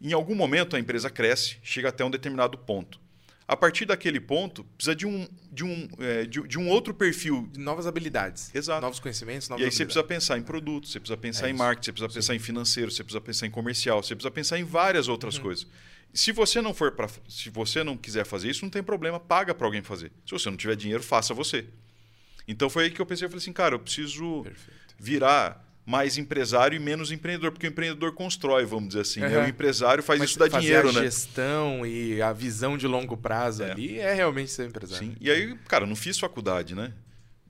[0.00, 3.00] Em algum momento a empresa cresce, chega até um determinado ponto.
[3.48, 7.48] A partir daquele ponto, precisa de um, de um, é, de, de um outro perfil.
[7.52, 8.52] De novas habilidades.
[8.52, 8.80] Exato.
[8.80, 11.52] Novos conhecimentos, novas E aí você precisa pensar em produto, você precisa pensar É em
[11.52, 11.58] isso.
[11.62, 14.64] marketing, você precisa pensar em financeiro, você precisa pensar em comercial, você precisa pensar em
[14.64, 15.12] várias Uhum.
[15.12, 15.66] outras coisas.
[16.12, 19.54] Se você não for para, se você não quiser fazer isso, não tem problema, paga
[19.54, 20.10] para alguém fazer.
[20.24, 21.66] Se você não tiver dinheiro, faça você.
[22.48, 24.94] Então foi aí que eu pensei, eu falei assim, cara, eu preciso Perfeito.
[24.98, 29.20] virar mais empresário e menos empreendedor, porque o empreendedor constrói, vamos dizer assim.
[29.20, 29.38] né?
[29.38, 29.44] Uhum.
[29.44, 31.02] O empresário faz Mas isso dar dinheiro, a né?
[31.02, 33.70] gestão e a visão de longo prazo É.
[33.70, 35.06] ali é realmente ser empresário.
[35.06, 35.16] Sim.
[35.20, 36.92] E aí, cara, eu não fiz faculdade, né?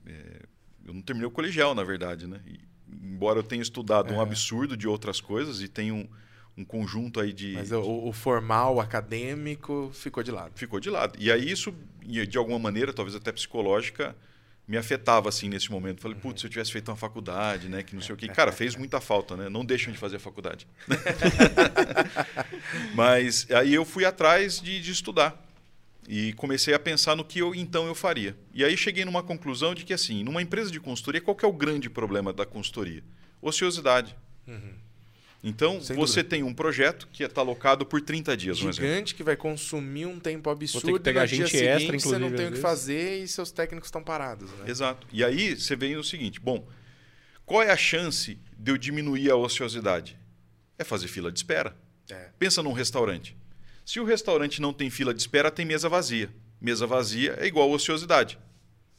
[0.05, 0.41] É,
[0.85, 2.39] eu não terminei o colegial, na verdade, né?
[2.45, 2.59] E,
[3.03, 4.21] embora eu tenha estudado um Uhum.
[4.21, 6.07] absurdo de outras coisas e tenha um,
[6.55, 7.53] um conjunto aí de.
[7.53, 10.51] Mas o, o formal, o acadêmico, ficou de lado.
[10.55, 11.17] ficou de lado.
[11.19, 11.73] E aí isso,
[12.03, 14.15] de alguma maneira, talvez até psicológica,
[14.67, 16.01] me afetava assim nesse momento.
[16.01, 18.27] Falei, putz, se eu tivesse feito uma faculdade, né, que não sei o quê.
[18.27, 19.47] Cara, fez muita falta, né?
[19.47, 20.67] Não deixam de fazer a faculdade.
[22.93, 25.41] Mas aí eu fui atrás de, de estudar
[26.07, 28.37] e comecei a pensar no que eu então eu faria.
[28.53, 31.53] E aí cheguei numa conclusão de que assim, numa empresa de consultoria, qual é o
[31.53, 33.03] grande problema da consultoria?
[33.41, 34.15] Ociosidade.
[35.47, 36.29] Então, Sem você dúvida.
[36.29, 38.89] tem um projeto que está alocado por 30 dias, um exemplo.
[38.89, 40.91] Gigante que vai consumir um tempo absurdo.
[40.91, 43.27] que pegar no dia gente extra, seguinte, Você não inclusive, tem o que fazer e
[43.29, 44.51] seus técnicos estão parados.
[44.51, 44.65] Né?
[44.67, 45.07] Exato.
[45.11, 46.67] E aí você vem no seguinte: bom,
[47.45, 50.19] qual é a chance de eu diminuir a ociosidade?
[50.77, 51.73] É fazer fila de espera.
[52.09, 52.29] É.
[52.37, 53.35] Pensa num restaurante.
[53.85, 56.29] Se o restaurante não tem fila de espera, tem mesa vazia.
[56.59, 58.37] Mesa vazia é igual a ociosidade.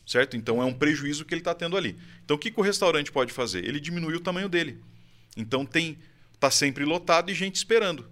[0.06, 0.34] Certo?
[0.34, 1.98] Então é um prejuízo que ele está tendo ali.
[2.24, 3.66] Então o que, que o restaurante pode fazer?
[3.66, 4.82] Ele diminui o tamanho dele.
[5.36, 5.98] Então tem
[6.38, 8.08] tá sempre lotado e gente esperando.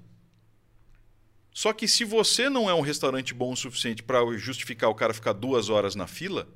[1.53, 5.14] Só que se você não é um restaurante bom o suficiente para justificar o cara
[5.14, 6.47] ficar duas horas na fila,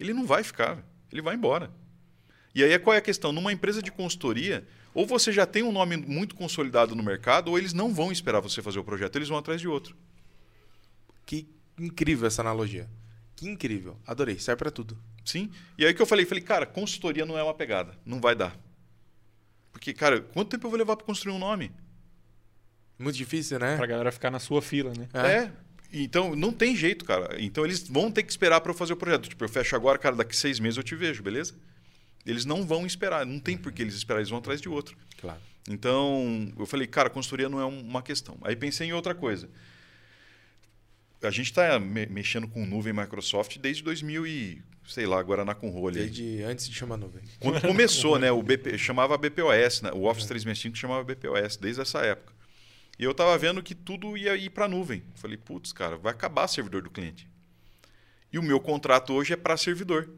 [0.00, 1.70] ele não vai ficar, ele vai embora.
[2.54, 3.32] E aí qual é a questão?
[3.32, 7.58] Numa empresa de consultoria, ou você já tem um nome muito consolidado no mercado, ou
[7.58, 9.94] eles não vão esperar você fazer o projeto, eles vão atrás de outro.
[11.24, 11.46] Que
[11.78, 12.88] incrível essa analogia.
[13.36, 13.96] Que incrível.
[14.06, 14.38] Adorei.
[14.38, 14.98] Serve pra tudo.
[15.24, 15.50] Sim.
[15.76, 18.58] E aí que eu falei, falei, cara, consultoria não é uma pegada, não vai dar.
[19.76, 21.70] Porque, cara, quanto tempo eu vou levar para construir um nome?
[22.98, 23.76] Muito difícil, né?
[23.76, 25.06] Pra galera ficar na sua fila, né?
[25.12, 25.32] É.
[25.42, 25.52] É.
[25.92, 27.36] Então, não tem jeito, cara.
[27.38, 29.28] Então, eles vão ter que esperar para eu fazer o projeto.
[29.28, 31.54] Tipo, eu fecho agora, cara, daqui seis meses eu te vejo, beleza?
[32.24, 33.26] Eles não vão esperar.
[33.26, 34.96] Não tem por que eles esperar, eles vão atrás de outro.
[35.20, 35.38] Claro.
[35.68, 38.38] Então, eu falei, cara, consultoria não é um- uma questão.
[38.44, 39.46] Aí pensei em outra coisa.
[41.22, 45.70] A gente está mexendo com nuvem Microsoft desde 2000 e, sei lá, agora na com
[45.70, 46.02] rolha.
[46.02, 47.22] Desde antes de chamar nuvem.
[47.40, 48.30] Quando começou, né?
[48.30, 49.90] O BP, chamava BPOS, né?
[49.92, 52.34] O Office 365 chamava BPOS, desde essa época.
[52.98, 55.02] E eu estava vendo que tudo ia ir para a nuvem.
[55.14, 57.28] Falei, putz, cara, vai acabar servidor do cliente.
[58.32, 60.10] E o meu contrato hoje é para servidor.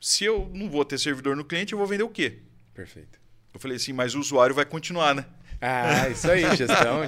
[0.00, 2.38] Se eu não vou ter servidor no cliente, eu vou vender o quê?
[2.74, 3.18] Perfeito.
[3.52, 5.26] Eu falei assim, mas o usuário vai continuar, né?
[5.60, 7.00] Ah, isso aí, gestão.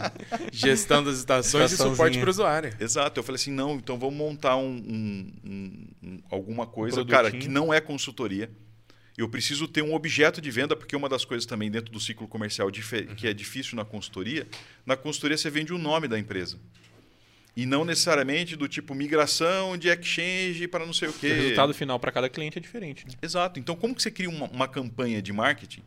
[0.53, 2.73] gestão das estações e suporte para o usuário.
[2.81, 3.19] Exato.
[3.21, 7.17] Eu falei assim, não, então vamos montar um, um- um- um- alguma coisa, produtinho.
[7.17, 8.51] cara, que não é consultoria.
[9.17, 12.29] Eu preciso ter um objeto de venda, porque uma das coisas também dentro do ciclo
[12.29, 14.47] comercial dife- que é difícil na consultoria,
[14.87, 16.57] na consultoria você vende o nome da empresa.
[17.57, 21.33] E não necessariamente do tipo migração de exchange para não sei o quê.
[21.33, 23.13] O resultado final para cada cliente é diferente, né?
[23.21, 23.59] Exato.
[23.59, 25.83] Então, como que você cria uma, uma campanha de marketing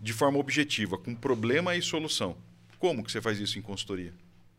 [0.00, 2.36] de forma objetiva, com problema e solução?
[2.78, 4.12] Como que você faz isso em consultoria?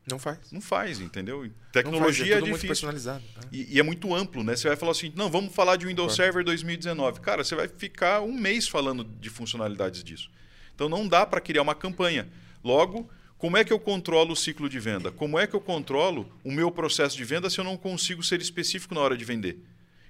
[0.09, 0.51] Não faz.
[0.51, 1.37] Não faz, entendeu?
[1.43, 2.67] Não faz, Tecnologia é é, tudo muito difícil.
[2.67, 3.23] personalizado.
[3.35, 3.41] né?
[3.51, 4.55] E, e é muito amplo, né?
[4.55, 6.31] Você vai falar assim, não, vamos falar de Windows Claro.
[6.31, 7.21] Server 2019.
[7.21, 10.29] Cara, você vai ficar um mês falando de funcionalidades disso.
[10.75, 12.27] Então não dá para criar uma campanha.
[12.63, 15.09] Logo, como é que eu controlo o ciclo de venda?
[15.11, 18.41] Como é que eu controlo o meu processo de venda se eu não consigo ser
[18.41, 19.57] específico na hora de vender?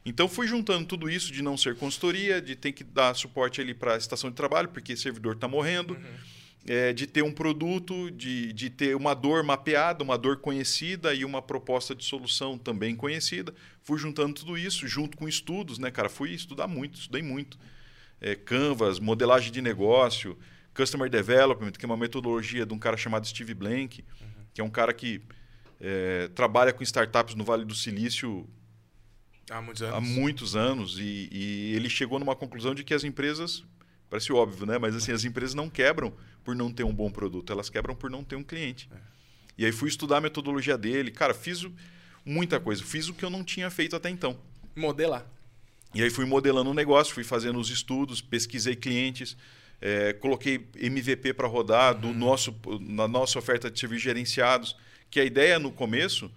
[0.05, 3.73] Então fui juntando tudo isso de não ser consultoria, de ter que dar suporte ali
[3.73, 5.97] para a estação de trabalho, porque servidor está morrendo,
[6.65, 11.23] é, de ter um produto, de, de ter uma dor mapeada, uma dor conhecida e
[11.23, 13.53] uma proposta de solução também conhecida.
[13.81, 16.09] Fui juntando tudo isso, junto com estudos, né, cara?
[16.09, 17.57] Fui estudar muito, estudei muito.
[18.19, 20.37] É, Canvas, modelagem de negócio,
[20.73, 24.03] Customer Development, que é uma metodologia de um cara chamado Steve Blank,
[24.53, 25.21] que é um cara que
[25.79, 28.47] é, trabalha com startups no Vale do Silício
[29.49, 29.95] Há muitos anos.
[29.95, 33.63] há muitos anos e, e ele chegou numa conclusão de que as empresas
[34.09, 36.13] parece óbvio né mas assim as empresas não quebram
[36.43, 38.89] por não ter um bom produto elas quebram por não ter um cliente.
[39.57, 41.11] E aí fui estudar a metodologia dele.
[41.11, 41.65] Cara fiz
[42.25, 44.39] muita coisa fiz o que eu não tinha feito até então.
[44.75, 45.25] Modelar.
[45.93, 49.37] e aí fui modelando o negócio fui fazendo os estudos pesquisei clientes
[49.81, 54.75] eh, coloquei MVP para rodar do nosso na nossa oferta de serviços gerenciados
[55.11, 56.31] que a ideia no começo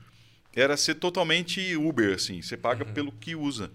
[0.56, 3.70] era ser totalmente Uber assim você paga pelo que usa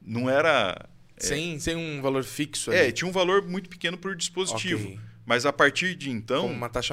[0.00, 0.88] não era
[1.18, 2.92] Sem, sem um valor fixo é, ali.
[2.92, 4.86] tinha um valor muito pequeno por dispositivo.
[4.88, 4.98] Ok.
[5.26, 6.50] Mas a partir de então,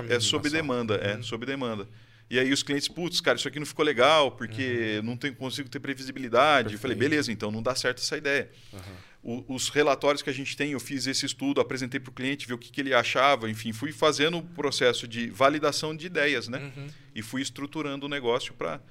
[0.10, 1.24] é sob demanda, é Uhum.
[1.24, 1.88] sob demanda.
[2.30, 4.32] E aí os clientes, putz, cara, isso aqui não ficou legal, Uhum.
[4.32, 6.74] porque não tem, consigo ter previsibilidade.
[6.74, 8.52] Eu falei, beleza, então não dá certo essa ideia.
[8.74, 8.82] Aham.
[9.24, 12.46] O- os relatórios que a gente tem, eu fiz esse estudo, apresentei para o cliente,
[12.48, 16.48] ver o que, que ele achava, enfim, fui fazendo o processo de validação de ideias,
[16.50, 16.72] né?
[16.76, 16.88] Uhum.
[17.16, 18.82] E fui estruturando o negócio para,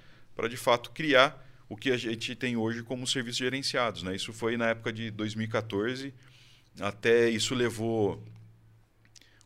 [0.49, 4.03] de fato, criar o que a gente tem hoje como serviços gerenciados.
[4.03, 4.14] Né?
[4.14, 6.12] Isso foi na época de 2014,
[6.78, 8.22] até isso levou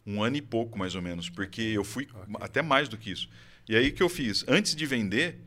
[0.07, 2.35] um ano e pouco, mais ou menos, porque eu fui Ok.
[2.41, 3.29] até mais do que isso.
[3.69, 4.45] E aí o que eu fiz?
[4.49, 5.39] Antes de vender,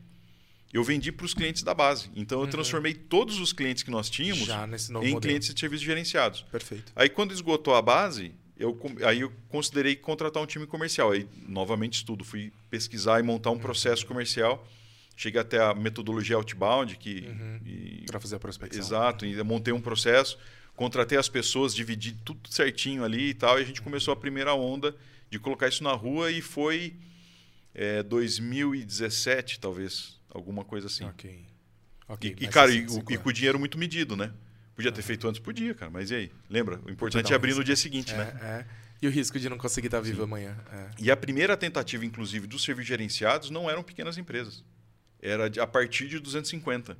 [0.72, 2.10] eu vendi para os clientes da base.
[2.16, 4.54] Então eu transformei todos os clientes que nós tínhamos Uhum.
[4.54, 5.20] Em modelo.
[5.20, 6.42] clientes de serviços gerenciados.
[6.50, 6.90] Perfeito.
[6.96, 11.10] Aí quando esgotou a base, eu, aí eu considerei contratar um time comercial.
[11.12, 14.66] Aí novamente estudo, fui pesquisar e montar um processo comercial.
[15.16, 17.60] Cheguei até a metodologia outbound, que Uhum.
[17.64, 18.82] e- Para fazer a prospecção.
[18.82, 20.38] exato, e montei um processo,
[20.74, 24.54] contratei as pessoas, dividi tudo certinho ali e tal, e a gente começou a primeira
[24.54, 24.94] onda
[25.30, 26.94] de colocar isso na rua e foi
[27.76, 31.04] é, 2017, talvez, alguma coisa assim.
[31.04, 31.30] Ok.
[31.30, 31.54] E,
[32.06, 33.22] Ok, e, mas cara, assim, e, o- cinco e anos.
[33.24, 34.30] com o dinheiro muito medido, né?
[34.76, 35.90] Podia ter feito antes, podia, cara.
[35.90, 36.32] Mas e aí?
[36.50, 36.80] Lembra?
[36.84, 37.64] O importante é abrir no risco.
[37.64, 38.38] dia seguinte, É, né?
[38.42, 38.66] é.
[39.00, 40.56] E o risco de não conseguir estar vivo amanhã.
[40.72, 40.90] É.
[40.98, 44.62] E a primeira tentativa, inclusive, dos serviços gerenciados não eram pequenas empresas.
[45.24, 46.98] Era a partir de 250.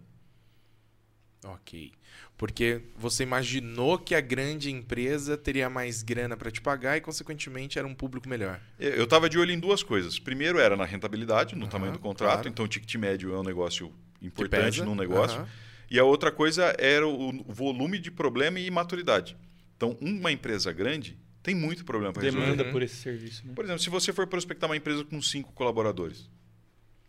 [1.44, 1.92] Ok.
[2.38, 7.78] Porque você imaginou que a grande empresa teria mais grana para te pagar e, consequentemente,
[7.78, 8.58] era um público melhor.
[8.78, 10.18] Eu estava de olho em duas coisas.
[10.18, 12.32] Primeiro era na rentabilidade, no Aham, tamanho do contrato.
[12.32, 12.48] claro.
[12.48, 15.40] Então, o ticket médio é um negócio importante num negócio.
[15.40, 15.48] Aham.
[15.90, 19.36] E a outra coisa era o volume de problema e maturidade.
[19.76, 22.46] Então, uma empresa grande tem muito problema para resolver.
[22.46, 22.72] Demanda Uhum.
[22.72, 23.46] por esse serviço.
[23.46, 23.52] Né?
[23.54, 26.28] Por exemplo, se você for prospectar uma empresa com cinco colaboradores,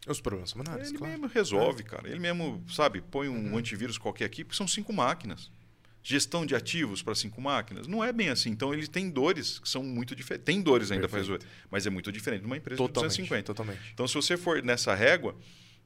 [0.07, 1.13] Os problemas são menores, ele claro.
[1.13, 2.07] mesmo resolve, cara.
[2.07, 3.57] Ele mesmo, sabe, põe um Uhum.
[3.57, 5.49] antivírus qualquer aqui, porque são cinco máquinas.
[6.03, 7.87] Gestão de ativos para cinco máquinas.
[7.87, 8.51] Não é bem assim.
[8.51, 10.45] Então, ele tem dores que são muito diferentes.
[10.45, 13.43] Tem dores ainda para resolver, mas é muito diferente de uma empresa Totalmente, de 250.
[13.53, 13.91] totalmente.
[13.91, 15.35] Então, se você for nessa régua,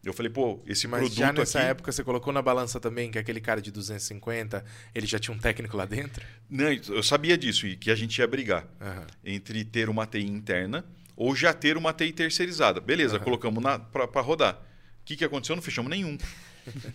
[0.04, 1.68] eu falei, pô, esse Mas produto já nessa aqui...
[1.70, 5.40] época você colocou na balança também que aquele cara de 250, ele já tinha um
[5.40, 6.26] técnico lá dentro?
[6.50, 9.08] Não, eu sabia disso e que a gente ia brigar Aham.
[9.24, 10.84] entre ter uma TI interna
[11.20, 12.80] ou já ter uma TI terceirizada.
[12.80, 13.26] Beleza, Aham.
[13.26, 13.62] colocamos
[13.92, 14.56] para rodar.
[14.56, 15.54] O que, que aconteceu?
[15.54, 16.18] Não fechamos nenhum.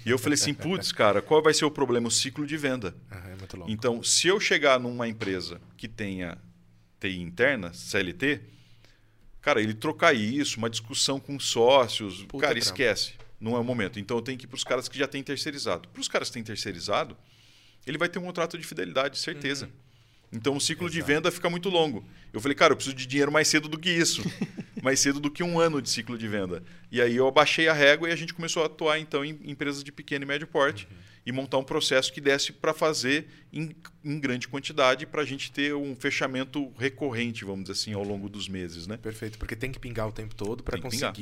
[0.05, 2.09] e eu falei assim, putz, cara, qual vai ser o problema?
[2.09, 2.97] O ciclo de venda.
[3.13, 3.71] Aham, é muito louco.
[3.71, 6.39] Então, se eu chegar numa empresa que tenha
[6.99, 8.41] TI interna, CLT,
[9.43, 13.13] cara, ele trocar isso, uma discussão com sócios, Puta cara, esquece.
[13.39, 14.01] Não é o momento.
[14.01, 15.87] Então, eu tenho que ir para os caras que já têm terceirizado.
[15.91, 17.15] Para os caras que têm terceirizado,
[17.87, 19.69] ele vai ter um contrato de fidelidade, certeza.
[20.35, 20.99] Então, o ciclo de.
[20.99, 21.13] Exato.
[21.13, 22.05] venda fica muito longo.
[22.33, 24.23] Eu falei, cara, eu preciso de dinheiro mais cedo do que isso.
[24.83, 26.63] mais cedo do que um ano de ciclo de venda.
[26.93, 29.83] E aí eu abaixei a régua e a gente começou a atuar, então, em empresas
[29.83, 30.97] de pequeno e médio porte Uhum.
[31.25, 33.75] e montar um processo que desse para fazer em,
[34.05, 38.29] em grande quantidade para a gente ter um fechamento recorrente, vamos dizer assim, ao longo
[38.29, 38.99] dos meses, né?
[38.99, 41.13] Perfeito, porque tem que pingar o tempo todo para que pingar.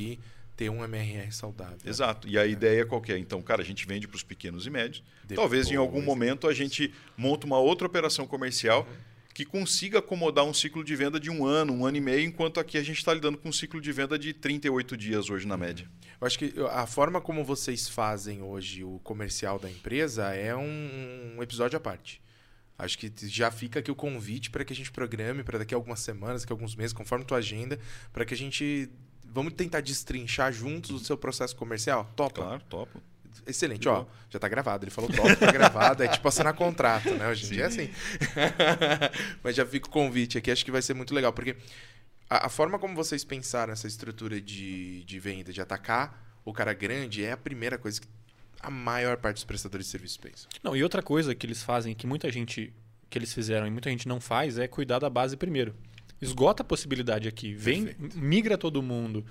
[0.56, 1.78] Ter um MRR saudável.
[1.84, 2.28] Exato.
[2.28, 3.18] E a ideia qual é?
[3.18, 5.02] Então, cara, a gente vende para os pequenos e médios.
[5.22, 8.86] Depois, Talvez em algum momento a gente monta uma outra operação comercial
[9.34, 12.60] que consiga acomodar um ciclo de venda de um ano, um ano e meio, enquanto
[12.60, 15.56] aqui a gente está lidando com um ciclo de venda de 38 dias hoje na
[15.56, 15.88] média.
[16.20, 21.36] Eu acho que a forma como vocês fazem hoje o comercial da empresa é um,
[21.36, 22.20] um episódio à parte.
[22.78, 25.76] Acho que já fica aqui o convite para que a gente programe para daqui a
[25.76, 27.78] algumas semanas, daqui a alguns meses, conforme tua agenda,
[28.12, 28.90] para que a gente
[29.32, 32.10] vamos tentar destrinchar juntos o seu processo comercial?
[32.14, 32.42] Topa?
[32.42, 33.02] Claro, topo.
[33.46, 34.04] Excelente, ó.
[34.30, 34.84] Já tá gravado.
[34.84, 36.02] Ele falou top, tá gravado.
[36.02, 37.28] É tipo assinar contrato, né?
[37.28, 37.54] Hoje em Sim.
[37.54, 37.90] dia é assim.
[39.42, 41.56] Mas já fica o convite aqui, acho que vai ser muito legal, porque
[42.28, 46.72] a, a forma como vocês pensaram essa estrutura de, de venda, de atacar o cara
[46.72, 48.08] grande, é a primeira coisa que
[48.60, 50.48] a maior parte dos prestadores de serviço pensam.
[50.62, 52.72] Não, e outra coisa que eles fazem, que muita gente
[53.10, 55.74] que eles fizeram e muita gente não faz, é cuidar da base primeiro.
[56.22, 58.18] Esgota a possibilidade aqui, vem, Perfeito.
[58.18, 59.26] migra todo mundo,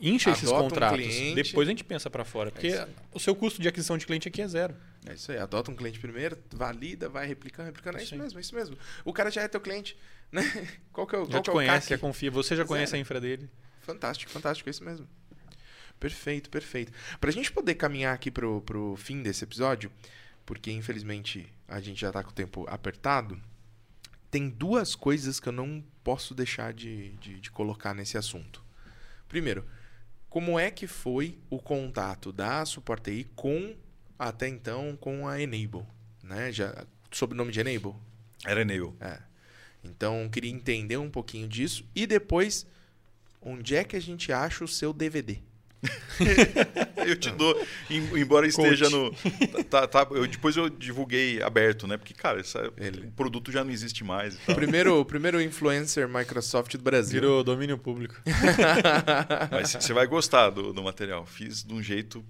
[0.00, 0.98] incha esses um contratos.
[0.98, 1.34] cliente.
[1.34, 2.86] Depois a gente pensa para fora, porque aí.
[3.12, 4.74] o seu custo de aquisição de cliente aqui é zero.
[5.06, 7.98] É isso aí, adota um cliente primeiro, valida, vai replicando, replicando.
[7.98, 8.22] É isso Sim.
[8.22, 8.76] mesmo, é isso mesmo.
[9.04, 9.96] O cara já é teu cliente,
[10.30, 10.42] né?
[10.92, 12.90] Qual que é o, Já qual te é o conhece, já confia, você já conhece
[12.90, 12.98] Zero.
[12.98, 13.50] a infra dele.
[13.80, 15.08] Fantástico, fantástico, é isso mesmo.
[15.98, 16.92] Perfeito, perfeito.
[17.20, 19.90] Pra gente poder caminhar aqui pro, pro fim desse episódio,
[20.46, 23.40] porque infelizmente a gente já tá com o tempo apertado,
[24.30, 28.64] tem duas coisas que eu não posso deixar de, de, de colocar nesse assunto.
[29.28, 29.66] Primeiro,
[30.28, 33.74] como é que foi o contato da Suporte TI com,
[34.18, 35.84] até então, com a Enable?
[36.22, 36.52] Né?
[36.52, 37.94] Já, sob o nome de Enable?
[38.44, 38.96] Era Neil.
[39.00, 39.18] É.
[39.82, 41.84] Então, queria entender um pouquinho disso.
[41.94, 42.66] E depois,
[43.40, 45.40] onde é que a gente acha o seu DVD?
[47.06, 47.58] Eu te dou,
[47.88, 49.16] em- embora esteja Conte.
[49.56, 49.64] no.
[49.64, 51.96] Tá, tá- eu, depois eu divulguei aberto, né?
[51.96, 53.06] Porque, cara, essa- Ele.
[53.06, 54.34] o produto já não existe mais.
[54.34, 54.54] e O tal.
[54.56, 57.20] primeiro, o primeiro influencer Microsoft do Brasil.
[57.20, 58.14] Virou domínio público.
[59.50, 61.24] Mas você vai gostar do, do material.
[61.26, 62.24] Fiz de um jeito.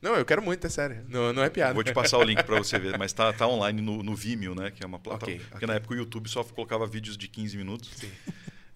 [0.00, 1.04] Não, eu quero muito, é sério.
[1.08, 1.74] Não, não é piada.
[1.74, 2.96] Vou te passar o link pra você ver.
[2.96, 4.70] Mas tá, tá online no, no Vimeo, né?
[4.70, 5.34] Que é uma plataforma.
[5.34, 5.68] Ok, Porque ok.
[5.68, 7.90] na época o YouTube só colocava vídeos de 15 minutos.
[7.96, 8.10] Sim.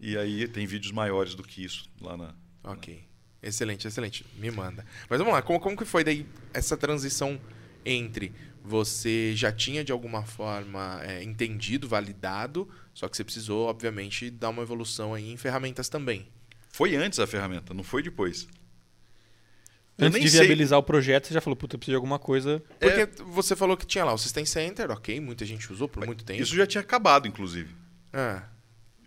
[0.01, 2.35] E aí tem vídeos maiores do que isso lá na.
[2.65, 3.05] Ok.
[3.47, 4.25] Excelente, excelente.
[4.39, 4.85] Me manda.
[5.09, 7.39] Mas vamos lá, como, como que foi daí essa transição
[7.85, 8.33] entre
[8.63, 14.49] você já tinha de alguma forma é, entendido, validado, só que você precisou, obviamente, dar
[14.49, 16.27] uma evolução aí em ferramentas também.
[16.71, 18.49] Foi antes a ferramenta, não foi depois.
[19.99, 22.19] Eu Antes de sei- viabilizar o projeto, você já falou, puta, eu preciso de alguma
[22.19, 22.63] coisa.
[22.81, 26.25] Porque você falou que tinha lá o System Center, ok, muita gente usou por muito
[26.25, 26.43] tempo.
[26.43, 27.73] Isso já tinha acabado, inclusive.
[28.13, 28.43] Ah,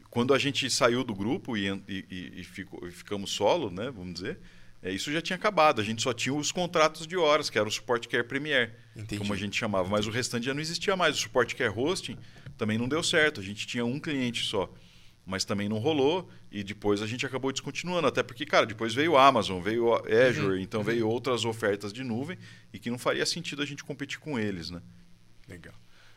[0.09, 4.13] Quando a gente saiu do grupo e, e- e- ficou- e ficamos solo, né, vamos
[4.15, 4.39] dizer,
[4.81, 5.81] é, isso já tinha acabado.
[5.81, 9.17] A gente só tinha os contratos de horas, que era o Support Care Premier, entendi.
[9.19, 9.87] como a gente chamava.
[9.89, 11.15] Mas o restante já não existia mais.
[11.17, 12.17] O Support Care Hosting
[12.57, 13.39] também não deu certo.
[13.41, 14.71] A gente tinha um cliente só.
[15.29, 18.07] Mas também não rolou e depois a gente acabou descontinuando.
[18.07, 21.91] Até porque, cara, depois veio o Amazon, veio o Azure, Uhum, então veio outras ofertas
[21.91, 22.37] de nuvem
[22.71, 24.81] e que não faria sentido a gente competir com eles, né?
[25.49, 25.73] Legal.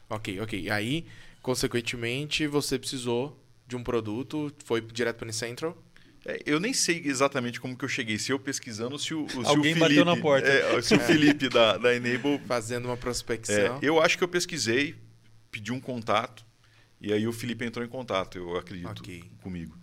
[0.08, 0.60] Ok, ok.
[0.60, 1.04] E aí,
[1.54, 3.36] consequentemente, você precisou
[3.70, 5.80] de um produto, foi direto para o Central.
[6.26, 9.36] É, eu nem sei exatamente como que eu cheguei, se eu pesquisando, se o, se
[9.38, 10.46] o Alguém Felipe, bateu na porta.
[10.48, 13.78] é, se o Felipe da, da Enable Fazendo uma É, prospecção.
[13.80, 14.96] eu acho que eu pesquisei,
[15.50, 16.44] pedi um contato,
[17.00, 19.24] e aí o Felipe entrou em contato, eu acredito, Ok.
[19.42, 19.78] comigo.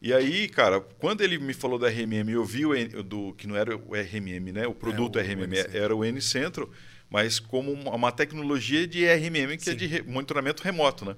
[0.00, 3.46] E aí, cara, quando ele me falou da RMM, eu vi o N- do que
[3.46, 4.66] não era o RMM, né?
[4.66, 5.78] O produto É, o RMM N-Centro.
[5.78, 6.70] era o N-Centro,
[7.10, 9.78] mas como uma uma tecnologia de RMM que é Sim.
[9.78, 11.16] de re- monitoramento remoto, né?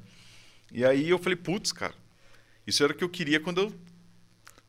[0.73, 1.95] E aí eu falei, putz, cara,
[2.67, 3.75] isso era o que eu queria quando eu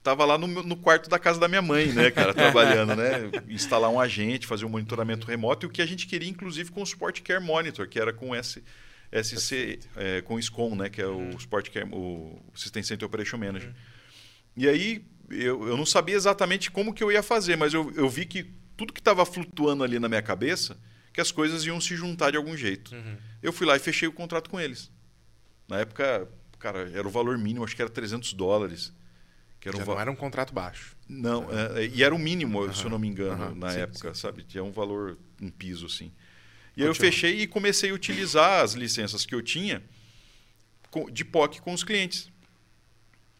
[0.03, 3.31] tava lá no, no quarto da casa da minha mãe, né, cara, trabalhando, né?
[3.49, 6.83] Instalar um agente, fazer um monitoramento remoto e o que a gente queria, inclusive, com
[6.83, 8.63] o Support Care Monitor, que era com S,
[9.11, 13.37] SC, é, com o SCOM, né, que é o Support Care, o System Center Operation
[13.37, 13.73] Manager.
[14.55, 18.07] E aí eu, eu não sabia exatamente como que eu ia fazer, mas eu, eu
[18.07, 18.43] vi que
[18.77, 20.77] tudo que estava flutuando ali na minha cabeça,
[21.11, 22.93] que as coisas iam se juntar de algum jeito.
[22.93, 23.17] Uhum.
[23.41, 24.91] Eu fui lá e fechei o contrato com eles.
[25.67, 26.27] Na época,
[26.59, 28.93] cara, era o valor mínimo, acho que era 300 dólares.
[29.59, 30.95] Que era um não era um contrato baixo.
[31.07, 33.79] não, é, é, e era o mínimo, se eu não me engano, aham, na sim,
[33.79, 34.43] época, sim, sabe?
[34.43, 36.11] Tinha um valor, um piso, assim.
[36.77, 39.81] E aí eu fechei e comecei a utilizar as licenças que eu tinha
[41.11, 42.29] de POC com os clientes.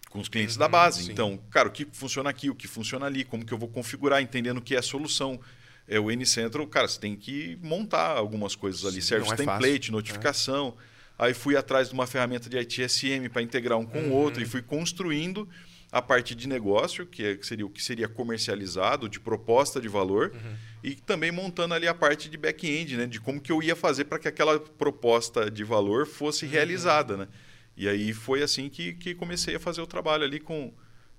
[0.10, 1.04] Com os clientes da Uhum, base.
[1.04, 1.12] sim.
[1.12, 4.22] Então, cara, o que funciona aqui, o que funciona ali, como que eu vou configurar,
[4.22, 5.40] entendendo o que é a solução.
[5.88, 9.38] É o N-Central, cara, você tem que montar algumas coisas ali, Sim, service não é
[9.38, 10.78] template, fácil, notificação.
[11.18, 14.12] Aí fui atrás de uma ferramenta de ITSM para integrar um com o Uhum.
[14.12, 15.48] outro e fui construindo
[15.92, 19.88] a parte de negócio, que, é- que seria o que seria comercializado, de proposta de
[19.88, 20.56] valor, Uhum.
[20.84, 24.06] e também montando ali a parte de back-end, né, de como que eu ia fazer
[24.06, 26.06] para que aquela proposta de valor Uhum.
[26.14, 27.28] fosse realizada, né?
[27.78, 30.74] E aí foi assim que, que comecei a fazer o trabalho ali com,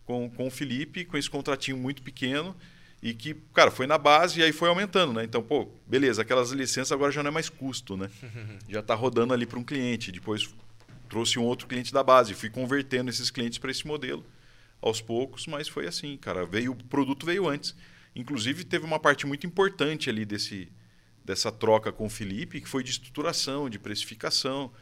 [0.05, 2.55] com, com o Felipe, com esse contratinho muito pequeno,
[3.03, 5.25] e que, cara, foi na base e aí foi aumentando, né?
[5.25, 8.11] Então, pô, beleza, aquelas licenças agora já não é mais custo, né?
[8.69, 10.11] Já está rodando ali para um cliente.
[10.11, 10.49] Depois
[11.09, 14.25] trouxe um outro cliente da base, fui convertendo esses clientes para esse modelo
[14.81, 16.45] aos poucos, mas foi assim, cara.
[16.45, 17.75] Veio, o produto veio antes.
[18.15, 20.69] Inclusive, teve uma parte muito importante ali desse,
[21.25, 24.73] dessa troca com o Felipe, que foi de estruturação, de precificação.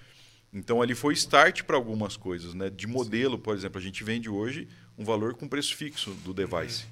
[0.52, 2.70] Então, ali foi start para algumas coisas, né?
[2.70, 6.84] De modelo, por exemplo, a gente vende hoje um valor com preço fixo do device.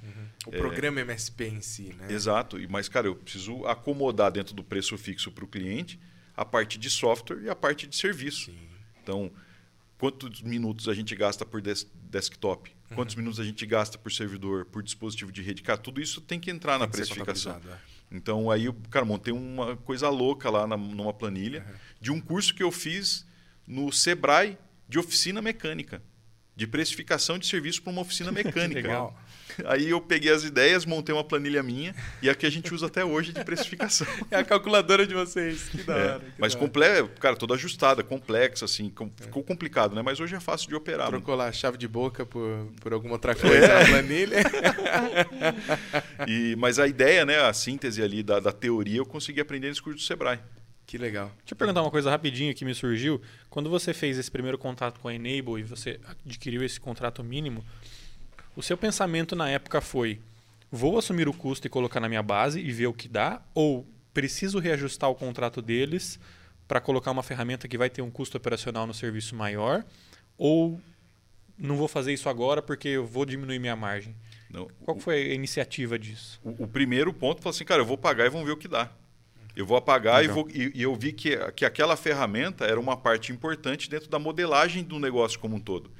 [0.47, 2.13] O programa MSP em si, né?
[2.13, 2.59] Exato.
[2.59, 6.01] E- Mas, cara, eu preciso acomodar dentro do preço fixo para o cliente
[6.37, 8.51] a parte de software e a parte de serviço.
[8.51, 8.59] Sim.
[9.03, 9.31] Então,
[9.99, 12.71] quantos minutos a gente gasta por des- desktop?
[12.91, 12.97] Uhum.
[12.97, 15.63] Quantos minutos a gente gasta por servidor, por dispositivo de rede?
[15.63, 17.61] Cara, tudo isso tem que entrar na Tem que ser precificação.
[17.73, 17.93] é.
[18.11, 21.65] Então, aí, cara, montei uma coisa louca lá na- numa planilha
[22.01, 23.25] de um curso que eu fiz
[23.67, 26.03] no Sebrae de oficina mecânica.
[26.55, 28.81] De precificação de serviço para uma oficina mecânica.
[28.83, 29.19] legal.
[29.67, 32.87] Aí eu peguei as ideias, montei uma planilha minha e a que a gente usa
[32.87, 34.07] até hoje de precificação.
[34.31, 35.69] É a calculadora de vocês.
[35.69, 36.21] Que da É, hora.
[36.21, 36.69] que mas da hora.
[36.69, 37.09] comple...
[37.21, 40.01] cara, toda ajustada, complexa, assim, com- ficou complicado, né?
[40.01, 41.09] Mas hoje é fácil de operar.
[41.09, 44.39] Trocou lá a chave de boca por, por alguma outra coisa na planilha.
[46.27, 49.83] E, mas a ideia, né, a síntese ali da, da teoria, eu consegui aprender nesse
[49.83, 50.39] curso do Sebrae.
[50.93, 51.29] Que legal.
[51.39, 53.19] Deixa eu perguntar uma coisa rapidinho que me surgiu.
[53.49, 57.65] Quando você fez esse primeiro contato com a Enable e você adquiriu esse contrato mínimo,
[58.55, 60.21] o seu pensamento na época foi:
[60.71, 63.41] vou assumir o custo e colocar na minha base e ver o que dá?
[63.55, 66.21] Ou preciso reajustar o contrato deles
[66.69, 69.83] para colocar uma ferramenta que vai ter um custo operacional no serviço maior?
[70.37, 70.79] Ou
[71.57, 74.15] não vou fazer isso agora porque eu vou diminuir minha margem?
[74.51, 76.39] Não, Qual que foi a iniciativa disso?
[76.45, 78.69] o, o primeiro ponto foi assim, cara, eu vou pagar e vamos ver o que
[78.69, 78.91] dá.
[79.55, 80.35] Eu vou apagar e, Legal.
[80.35, 84.19] vou, e, e eu vi que, que aquela ferramenta era uma parte importante dentro da
[84.19, 85.91] modelagem do negócio como um todo.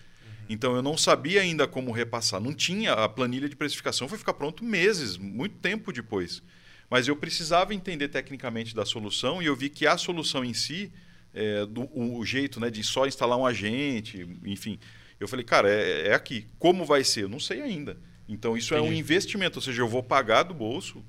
[0.49, 2.41] Então eu não sabia ainda como repassar.
[2.41, 6.43] Não tinha a planilha de precificação, foi ficar pronto meses, muito tempo depois.
[6.91, 10.93] Mas eu precisava entender tecnicamente da solução e eu vi que a solução em si,
[11.33, 14.79] é, do, o, jeito né, de só instalar um agente, enfim.
[15.19, 16.47] Eu falei, cara, é, é aqui.
[16.59, 17.23] Como vai ser?
[17.23, 17.97] Eu não sei ainda.
[18.29, 19.01] Então isso é um Entendi.
[19.01, 21.03] investimento, ou seja, eu vou pagar do bolso,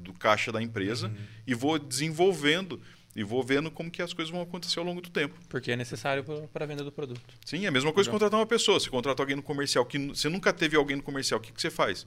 [0.00, 1.12] do caixa da empresa
[1.46, 2.80] e vou desenvolvendo
[3.14, 5.34] e vou vendo como que as coisas vão acontecer ao longo do tempo.
[5.48, 7.20] Porque é necessário para a venda do produto.
[7.44, 8.78] Sim, é a mesma coisa que contratar uma pessoa.
[8.78, 11.60] Você contrata alguém no comercial, que você nunca teve alguém no comercial, o que, que
[11.60, 12.06] você faz?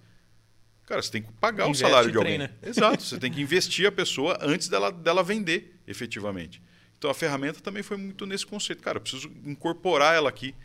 [0.86, 2.38] Cara, você tem que pagar Investe o salário de alguém.
[2.38, 2.58] treina.
[2.62, 6.62] Exato, você tem que investir a pessoa antes dela, dela vender, efetivamente.
[6.98, 8.82] Então a ferramenta também foi muito nesse conceito.
[8.82, 10.56] Cara, eu preciso incorporar ela aqui,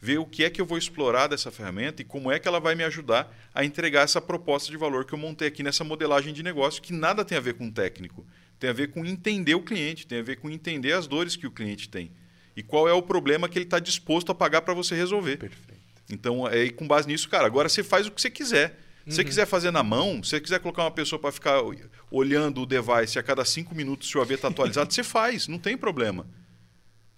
[0.00, 2.60] ver o que é que eu vou explorar dessa ferramenta e como é que ela
[2.60, 6.32] vai me ajudar a entregar essa proposta de valor que eu montei aqui nessa modelagem
[6.32, 8.24] de negócio, que nada tem a ver com técnico.
[8.58, 11.46] Tem a ver com entender o cliente, tem a ver com entender as dores que
[11.46, 12.10] o cliente tem.
[12.56, 15.36] E qual é o problema que ele está disposto a pagar para você resolver.
[15.36, 15.78] Perfeito.
[16.10, 18.78] Então, é com base nisso, cara, agora você faz o que você quiser.
[19.06, 21.62] Se você quiser fazer na mão, se você quiser colocar uma pessoa para ficar
[22.10, 25.58] olhando o device a cada cinco minutos se o AV está atualizado, você faz, não
[25.58, 26.26] tem problema.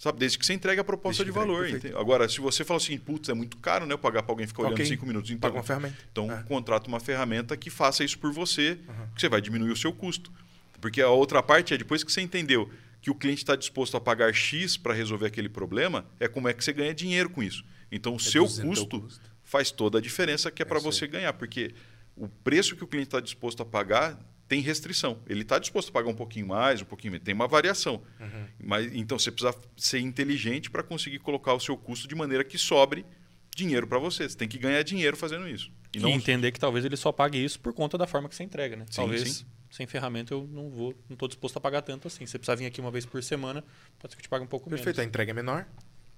[0.00, 1.46] Sabe, desde que você entregue a proposta de entregue,
[1.90, 2.00] valor.
[2.00, 3.92] Agora, se você fala assim, putz, é muito caro, né?
[3.92, 4.86] Eu pagar para alguém ficar olhando Ok.
[4.86, 5.30] cinco minutos.
[5.30, 5.96] Então, Paga uma ferramenta.
[6.10, 6.42] então É.
[6.44, 8.78] contrata uma ferramenta que faça isso por você,
[9.14, 10.32] que você vai diminuir o seu custo.
[10.80, 12.70] Porque a outra parte é depois que você entendeu
[13.02, 16.54] que o cliente está disposto a pagar X para resolver aquele problema, é como é
[16.54, 17.62] que você ganha dinheiro com isso.
[17.92, 19.30] Então, o seu Reduzindo teu custo, custo.
[19.44, 21.74] faz toda a diferença que é, É para você ganhar, porque
[22.16, 24.18] o preço que o cliente está disposto a pagar
[24.50, 25.20] tem restrição.
[25.28, 28.02] Ele está disposto a pagar um pouquinho mais, um pouquinho menos, tem uma variação.
[28.18, 28.46] Uhum.
[28.58, 32.58] Mas então você precisa ser inteligente para conseguir colocar o seu custo de maneira que
[32.58, 33.06] sobre
[33.54, 34.28] dinheiro para você.
[34.28, 35.70] Você tem que ganhar dinheiro fazendo isso.
[35.94, 38.34] E E, não entender que talvez ele só pague isso por conta da forma que
[38.34, 38.86] você entrega, né?
[38.90, 39.46] Sim, talvez sim.
[39.70, 42.26] sem ferramenta eu não vou, não estou disposto a pagar tanto assim.
[42.26, 43.62] Você precisa vir aqui uma vez por semana,
[44.00, 44.98] pode ser que eu te pague um pouco Perfeito.
[44.98, 45.08] A menos.
[45.10, 45.64] entrega é menor,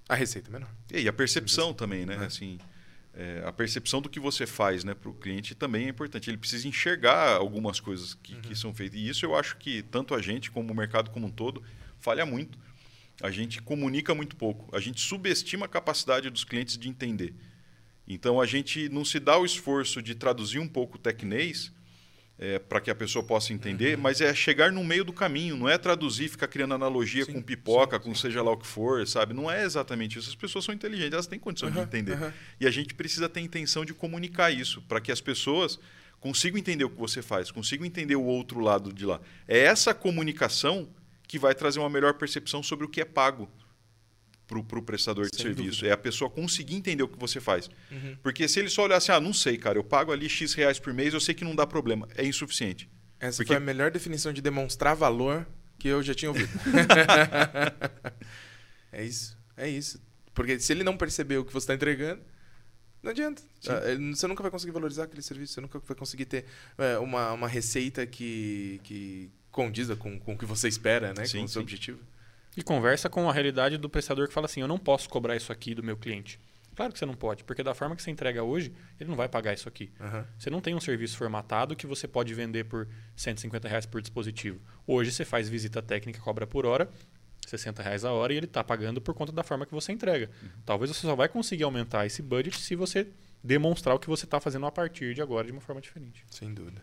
[0.09, 0.69] a receita é menor.
[0.91, 2.15] E a percepção também, né?
[2.15, 2.25] É.
[2.25, 2.57] Assim,
[3.15, 6.29] é, a percepção do que você faz né, para o cliente também é importante.
[6.29, 8.99] Ele precisa enxergar algumas coisas que, que são feitas.
[8.99, 11.63] E isso eu acho que tanto a gente como o mercado como um todo
[11.99, 12.57] falha muito.
[13.21, 14.75] A gente comunica muito pouco.
[14.75, 17.35] A gente subestima a capacidade dos clientes de entender.
[18.07, 21.71] Então a gente não se dá o esforço de traduzir um pouco o tecnês
[22.37, 25.69] é, para que a pessoa possa entender, mas é chegar no meio do caminho, não
[25.69, 29.07] é traduzir, ficar criando analogia Sim, com pipoca, sim, com seja lá o que for,
[29.07, 29.33] sabe?
[29.33, 30.29] Não é exatamente isso.
[30.29, 32.13] As pessoas são inteligentes, elas têm condição de Aham, entender.
[32.13, 32.33] aham.
[32.59, 35.79] E a gente precisa ter intenção de comunicar isso, para que as pessoas
[36.19, 39.19] consigam entender o que você faz, consigam entender o outro lado de lá.
[39.47, 40.89] É essa comunicação
[41.27, 43.49] que vai trazer uma melhor percepção sobre o que é pago
[44.61, 45.69] para o prestador de Sem serviço.
[45.69, 45.87] dúvida.
[45.87, 47.69] É a pessoa conseguir entender o que você faz.
[47.89, 48.17] Uhum.
[48.21, 50.79] Porque se ele só olhar assim, ah, não sei, cara, eu pago ali X reais
[50.79, 52.09] por mês, eu sei que não dá problema.
[52.17, 52.89] É insuficiente.
[53.21, 55.47] Essa Porque- foi a melhor definição de demonstrar valor
[55.79, 56.51] que eu já tinha ouvido.
[58.91, 59.37] é isso.
[59.55, 60.01] É isso.
[60.33, 62.21] Porque se ele não perceber o que você está entregando,
[63.01, 63.41] não adianta.
[63.61, 63.71] Sim.
[63.71, 66.45] Ah, Você nunca vai conseguir valorizar aquele serviço, você nunca vai conseguir ter
[66.77, 71.25] é, uma, uma receita que, que condiza com, com o que você espera, né?
[71.25, 71.63] Sim, com o seu sim.
[71.63, 71.99] objetivo.
[72.55, 75.51] E conversa com a realidade do prestador que fala assim: eu não posso cobrar isso
[75.51, 76.39] aqui do meu cliente.
[76.75, 79.29] Claro que você não pode, porque da forma que você entrega hoje, ele não vai
[79.29, 79.91] pagar isso aqui.
[79.99, 80.25] Aham.
[80.37, 84.59] Você não tem um serviço formatado que você pode vender por 150 reais por dispositivo.
[84.87, 86.89] Hoje você faz visita técnica, cobra por hora,
[87.47, 90.31] 60 reais a hora, e ele está pagando por conta da forma que você entrega.
[90.65, 93.07] Talvez você só vai conseguir aumentar esse budget se você
[93.43, 96.25] demonstrar o que você está fazendo a partir de agora de uma forma diferente.
[96.31, 96.81] Sem dúvida.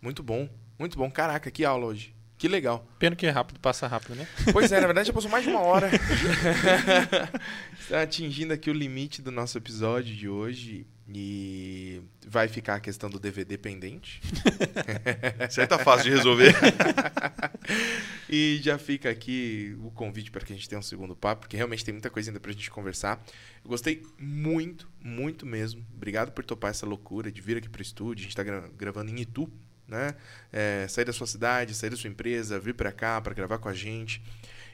[0.00, 1.10] Muito bom, muito bom.
[1.10, 2.14] Caraca, que aula hoje.
[2.38, 2.86] Que legal.
[2.98, 4.26] Pena que é rápido, passa rápido, né?
[4.52, 5.90] Pois é, na verdade já passou mais de uma hora.
[7.80, 10.86] Está atingindo aqui o limite do nosso episódio de hoje.
[11.08, 14.20] E vai ficar a questão do DVD pendente.
[15.56, 16.52] Aí tá fácil de resolver.
[18.28, 21.56] e já fica aqui o convite para que a gente tenha um segundo papo, porque
[21.56, 23.24] realmente tem muita coisa ainda para a gente conversar.
[23.64, 25.86] Eu gostei muito, muito mesmo.
[25.94, 28.22] Obrigado por topar essa loucura de vir aqui para o estúdio.
[28.22, 29.48] A gente está gra gravando em Itu,
[29.88, 30.14] né?
[30.52, 33.68] É, sair da sua cidade, sair da sua empresa, vir para cá para gravar com
[33.68, 34.22] a gente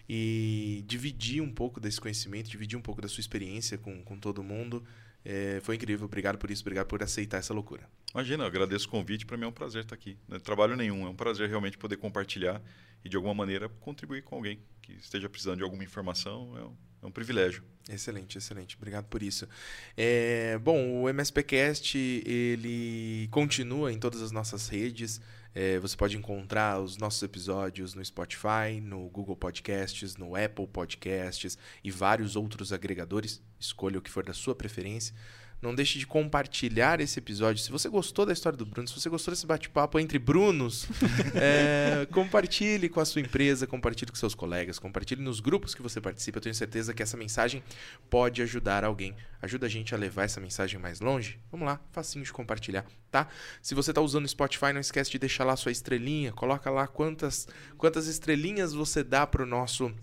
[0.08, 4.42] e dividir um pouco desse conhecimento, dividir um pouco da sua experiência com, com todo
[4.42, 4.84] mundo.
[5.24, 7.88] É, foi incrível, obrigado por isso, obrigado por aceitar essa loucura.
[8.12, 10.18] Imagina, eu agradeço o convite, para mim é um prazer estar aqui.
[10.28, 12.60] Não é trabalho nenhum, é um prazer realmente poder compartilhar
[13.04, 16.56] e de alguma maneira contribuir com alguém que esteja precisando de alguma informação.
[16.56, 17.62] É um, é um privilégio.
[17.88, 18.76] Excelente, excelente.
[18.76, 19.48] Obrigado por isso.
[19.96, 25.20] É, bom, o MSPcast ele continua em todas as nossas redes.
[25.54, 31.58] É, você pode encontrar os nossos episódios no Spotify, no Google Podcasts, no Apple Podcasts
[31.84, 33.42] e vários outros agregadores.
[33.60, 35.14] Escolha o que for da sua preferência.
[35.62, 37.62] Não deixe de compartilhar esse episódio.
[37.62, 40.88] Se você gostou da história do Bruno, se você gostou desse bate-papo entre Brunos,
[41.36, 46.00] é, compartilhe com a sua empresa, compartilhe com seus colegas, compartilhe nos grupos que você
[46.00, 46.38] participa.
[46.38, 47.62] Eu tenho certeza que essa mensagem
[48.10, 49.14] pode ajudar alguém.
[49.40, 51.38] Ajuda a gente a levar essa mensagem mais longe.
[51.52, 53.28] Vamos lá, facinho de compartilhar, tá?
[53.62, 56.32] Se você está usando o Spotify, não esquece de deixar lá sua estrelinha.
[56.32, 57.46] Coloca lá quantas,
[57.78, 59.94] quantas estrelinhas você dá para o nosso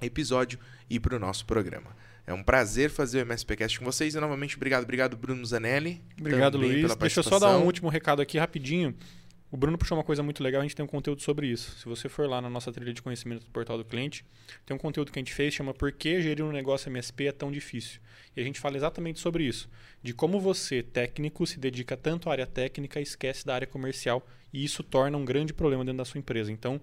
[0.00, 1.90] episódio e para o nosso programa.
[2.28, 4.14] É um prazer fazer o MSPcast com vocês.
[4.14, 6.02] E novamente, obrigado, obrigado, Bruno Zanelli.
[6.20, 6.94] Obrigado, Luiz.
[6.96, 8.94] Deixa eu só dar um último recado aqui rapidinho.
[9.50, 11.78] O Bruno puxou uma coisa muito legal, a gente tem um conteúdo sobre isso.
[11.78, 14.26] Se você for lá na nossa trilha de conhecimento do portal do cliente,
[14.66, 17.32] tem um conteúdo que a gente fez, chama Por que gerir um negócio MSP é
[17.32, 17.98] tão difícil?
[18.36, 19.66] E a gente fala exatamente sobre isso.
[20.02, 24.22] De como você, técnico, se dedica tanto à área técnica e esquece da área comercial.
[24.52, 26.52] E isso torna um grande problema dentro da sua empresa.
[26.52, 26.78] Então,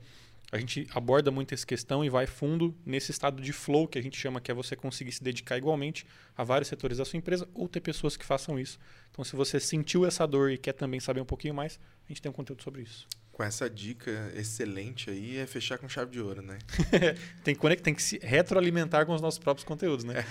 [0.51, 4.01] a gente aborda muito essa questão e vai fundo nesse estado de flow que a
[4.01, 6.05] gente chama, que é você conseguir se dedicar igualmente
[6.37, 8.79] a vários setores da sua empresa ou ter pessoas que façam isso.
[9.11, 12.21] Então, se você sentiu essa dor e quer também saber um pouquinho mais, a gente
[12.21, 16.21] tem um conteúdo sobre isso com essa dica excelente aí é fechar com chave de
[16.21, 16.57] ouro, né?
[17.43, 20.23] tem, que, tem que se retroalimentar com os nossos próprios conteúdos, né?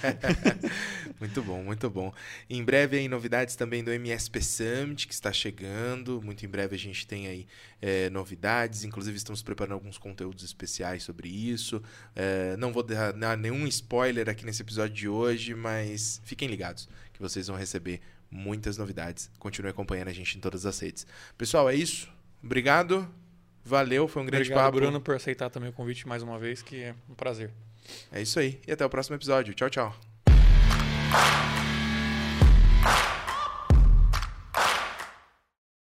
[1.20, 2.14] muito bom, muito bom.
[2.48, 6.22] Em breve aí novidades também do MSP Summit que está chegando.
[6.22, 7.46] Muito em breve a gente tem aí
[7.82, 8.84] é, novidades.
[8.84, 11.82] Inclusive estamos preparando alguns conteúdos especiais sobre isso.
[12.16, 17.20] É, não vou dar, nenhum spoiler aqui nesse episódio de hoje, mas fiquem ligados que
[17.20, 18.00] vocês vão receber
[18.30, 19.30] muitas novidades.
[19.38, 21.06] Continue acompanhando a gente em todas as redes.
[21.36, 22.14] Pessoal, é isso.
[22.44, 23.08] Obrigado.
[23.64, 24.76] Valeu, foi um grande Obrigado, papo.
[24.76, 27.50] Bruno, por aceitar também o convite mais uma vez, que é um prazer.
[28.12, 28.60] É isso aí.
[28.66, 29.54] E até o próximo episódio.
[29.54, 29.94] Tchau, tchau.